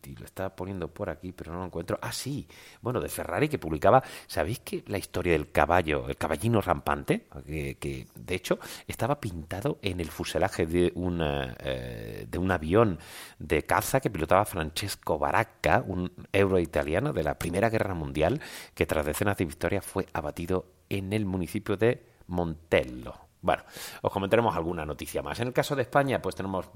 ti, 0.00 0.16
lo 0.16 0.24
estaba 0.24 0.54
poniendo 0.54 0.88
por 0.88 1.10
aquí, 1.10 1.32
pero 1.32 1.52
no 1.52 1.60
lo 1.60 1.66
encuentro. 1.66 1.98
Ah, 2.02 2.12
sí. 2.12 2.46
Bueno, 2.80 3.00
de 3.00 3.08
Ferrari 3.08 3.48
que 3.48 3.58
publicaba... 3.58 4.02
¿Sabéis 4.26 4.60
que 4.60 4.82
la 4.86 4.98
historia 4.98 5.32
del 5.32 5.50
caballo, 5.52 6.08
el 6.08 6.16
caballino 6.16 6.60
rampante, 6.60 7.26
que, 7.46 7.76
que 7.78 8.06
de 8.14 8.34
hecho 8.34 8.58
estaba 8.86 9.20
pintado 9.20 9.78
en 9.82 10.00
el 10.00 10.08
fuselaje 10.08 10.66
de, 10.66 10.92
una, 10.94 11.56
eh, 11.60 12.26
de 12.28 12.38
un 12.38 12.50
avión 12.50 12.98
de 13.38 13.62
caza 13.62 14.00
que 14.00 14.10
pilotaba 14.10 14.44
Francesco 14.44 15.18
Baracca, 15.18 15.84
un 15.86 16.12
euro 16.32 16.58
italiano 16.58 17.12
de 17.12 17.22
la 17.22 17.38
Primera 17.38 17.70
Guerra 17.70 17.94
Mundial, 17.94 18.40
que 18.74 18.86
tras 18.86 19.06
decenas 19.06 19.36
de 19.36 19.44
victorias 19.44 19.84
fue 19.84 20.06
abatido 20.12 20.66
en 20.88 21.12
el 21.12 21.24
municipio 21.24 21.76
de 21.76 22.04
Montello, 22.26 23.29
bueno, 23.42 23.62
os 24.02 24.12
comentaremos 24.12 24.54
alguna 24.54 24.84
noticia 24.84 25.22
más. 25.22 25.40
En 25.40 25.48
el 25.48 25.52
caso 25.52 25.74
de 25.74 25.82
España, 25.82 26.20
pues 26.20 26.34
tenemos 26.34 26.68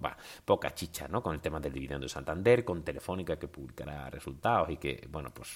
poca 0.45 0.75
chicha, 0.75 1.07
¿no? 1.09 1.23
Con 1.23 1.35
el 1.35 1.41
tema 1.41 1.61
del 1.61 1.73
dividendo 1.73 2.05
de 2.05 2.09
Santander, 2.09 2.65
con 2.65 2.83
Telefónica 2.83 3.39
que 3.39 3.49
publicará 3.49 4.09
resultados 4.11 4.71
y 4.71 4.77
que, 4.77 5.07
bueno, 5.11 5.31
pues 5.33 5.51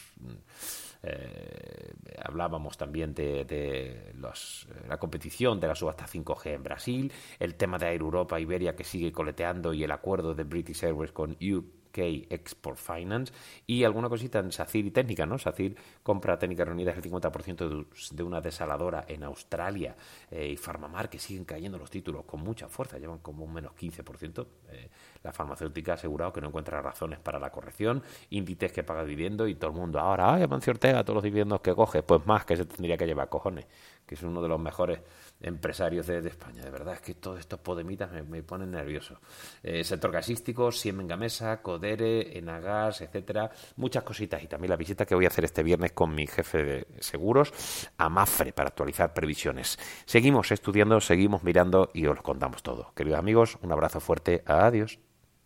eh, 1.03 1.95
hablábamos 2.23 2.77
también 2.77 3.15
de, 3.15 3.45
de 3.45 4.13
los, 4.15 4.69
la 4.87 4.99
competición 4.99 5.61
de 5.61 5.69
la 5.69 5.75
subasta 5.75 6.07
5G 6.07 6.55
en 6.55 6.63
Brasil, 6.63 7.13
el 7.39 7.55
tema 7.55 7.79
de 7.79 7.87
Air 7.87 8.01
Europa, 8.01 8.39
Iberia 8.39 8.77
que 8.77 8.85
sigue 8.85 9.13
coleteando 9.13 9.73
y 9.73 9.85
el 9.85 9.93
acuerdo 9.93 10.35
de 10.35 10.45
British 10.45 10.85
Airways 10.85 11.13
con 11.13 11.33
UK 11.33 11.78
Export 11.95 12.79
Finance 12.79 13.33
y 13.67 13.85
alguna 13.85 14.09
cosita 14.09 14.39
en 14.39 14.53
SACIR 14.53 14.87
y 14.87 14.91
técnica, 14.91 15.27
¿no? 15.27 15.39
SACIR 15.39 15.77
compra 16.03 16.39
técnicas 16.39 16.67
reunidas 16.67 16.97
el 16.97 17.03
50% 17.03 17.87
de, 18.11 18.23
una 18.23 18.41
desaladora 18.41 19.05
en 19.09 19.25
Australia 19.25 19.97
eh, 20.31 20.49
y 20.49 20.57
Farmamar 20.57 21.09
que 21.09 21.19
siguen 21.19 21.45
cayendo 21.45 21.79
los 21.79 21.91
títulos 21.91 22.25
con 22.25 22.41
mucha 22.41 22.69
fuerza, 22.69 22.99
llevan 22.99 23.19
como 23.19 23.45
un 23.45 23.53
menos 23.53 23.73
15%. 23.73 24.47
Eh, 24.71 24.89
la 25.23 25.33
farmacéutica 25.33 25.93
ha 25.93 25.95
asegurado 25.95 26.33
que 26.33 26.41
no 26.41 26.49
encuentra 26.49 26.81
razones 26.81 27.19
para 27.19 27.39
la 27.39 27.51
corrección, 27.51 28.03
índices 28.31 28.73
que 28.73 28.85
paga 28.85 29.05
dividendo 29.05 29.49
y 29.49 29.55
todo 29.55 29.71
el 29.71 29.77
mundo 29.77 29.99
ahora, 29.99 30.35
ay, 30.35 30.43
Amancio 30.43 30.73
Ortega, 30.73 31.03
todos 31.05 31.17
los 31.17 31.25
dividendos 31.25 31.61
que 31.61 31.75
coge, 31.75 32.03
pues 32.03 32.25
más 32.27 32.45
que 32.45 32.57
se 32.57 32.65
tendría 32.65 32.97
que 32.97 33.07
llevar 33.07 33.29
cojones, 33.29 33.67
que 34.07 34.15
es 34.15 34.23
uno 34.23 34.41
de 34.41 34.49
los 34.49 34.61
mejores 34.61 35.01
empresarios 35.41 36.07
de, 36.07 36.27
España. 36.27 36.63
De 36.63 36.71
verdad 36.71 36.95
es 36.95 37.01
que 37.01 37.15
todos 37.15 37.39
estos 37.39 37.61
podemitas 37.61 38.11
me, 38.11 38.23
me 38.23 38.43
ponen 38.43 38.71
nervioso. 38.71 39.21
Eh, 39.63 39.85
sector 39.85 40.11
gasístico, 40.11 40.73
Siemens 40.73 41.09
Gamesa, 41.09 41.63
Codere, 41.63 42.37
Enagas, 42.39 43.01
etcétera, 43.01 43.51
muchas 43.77 44.03
cositas. 44.03 44.43
Y 44.43 44.47
también 44.47 44.71
la 44.71 44.77
visita 44.77 45.07
que 45.07 45.15
voy 45.15 45.25
a 45.25 45.29
hacer 45.29 45.45
este 45.45 45.63
viernes 45.63 45.93
con 45.93 46.15
mi 46.15 46.27
jefe 46.27 46.65
de 46.65 46.87
seguros 47.01 47.53
a 47.97 48.09
Mafre 48.09 48.53
para 48.53 48.69
actualizar 48.69 49.15
previsiones. 49.15 49.79
Seguimos 50.05 50.51
estudiando, 50.53 51.01
seguimos 51.01 51.43
mirando 51.43 51.91
y 51.95 52.07
os 52.07 52.17
lo 52.17 52.23
contamos 52.23 52.63
todo. 52.63 52.93
Queridos 52.95 53.19
amigos, 53.19 53.59
un 53.63 53.73
abrazo 53.73 54.01
fuerte. 54.01 54.43
Adiós. 54.47 55.08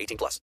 18 0.00 0.16
plus. 0.16 0.40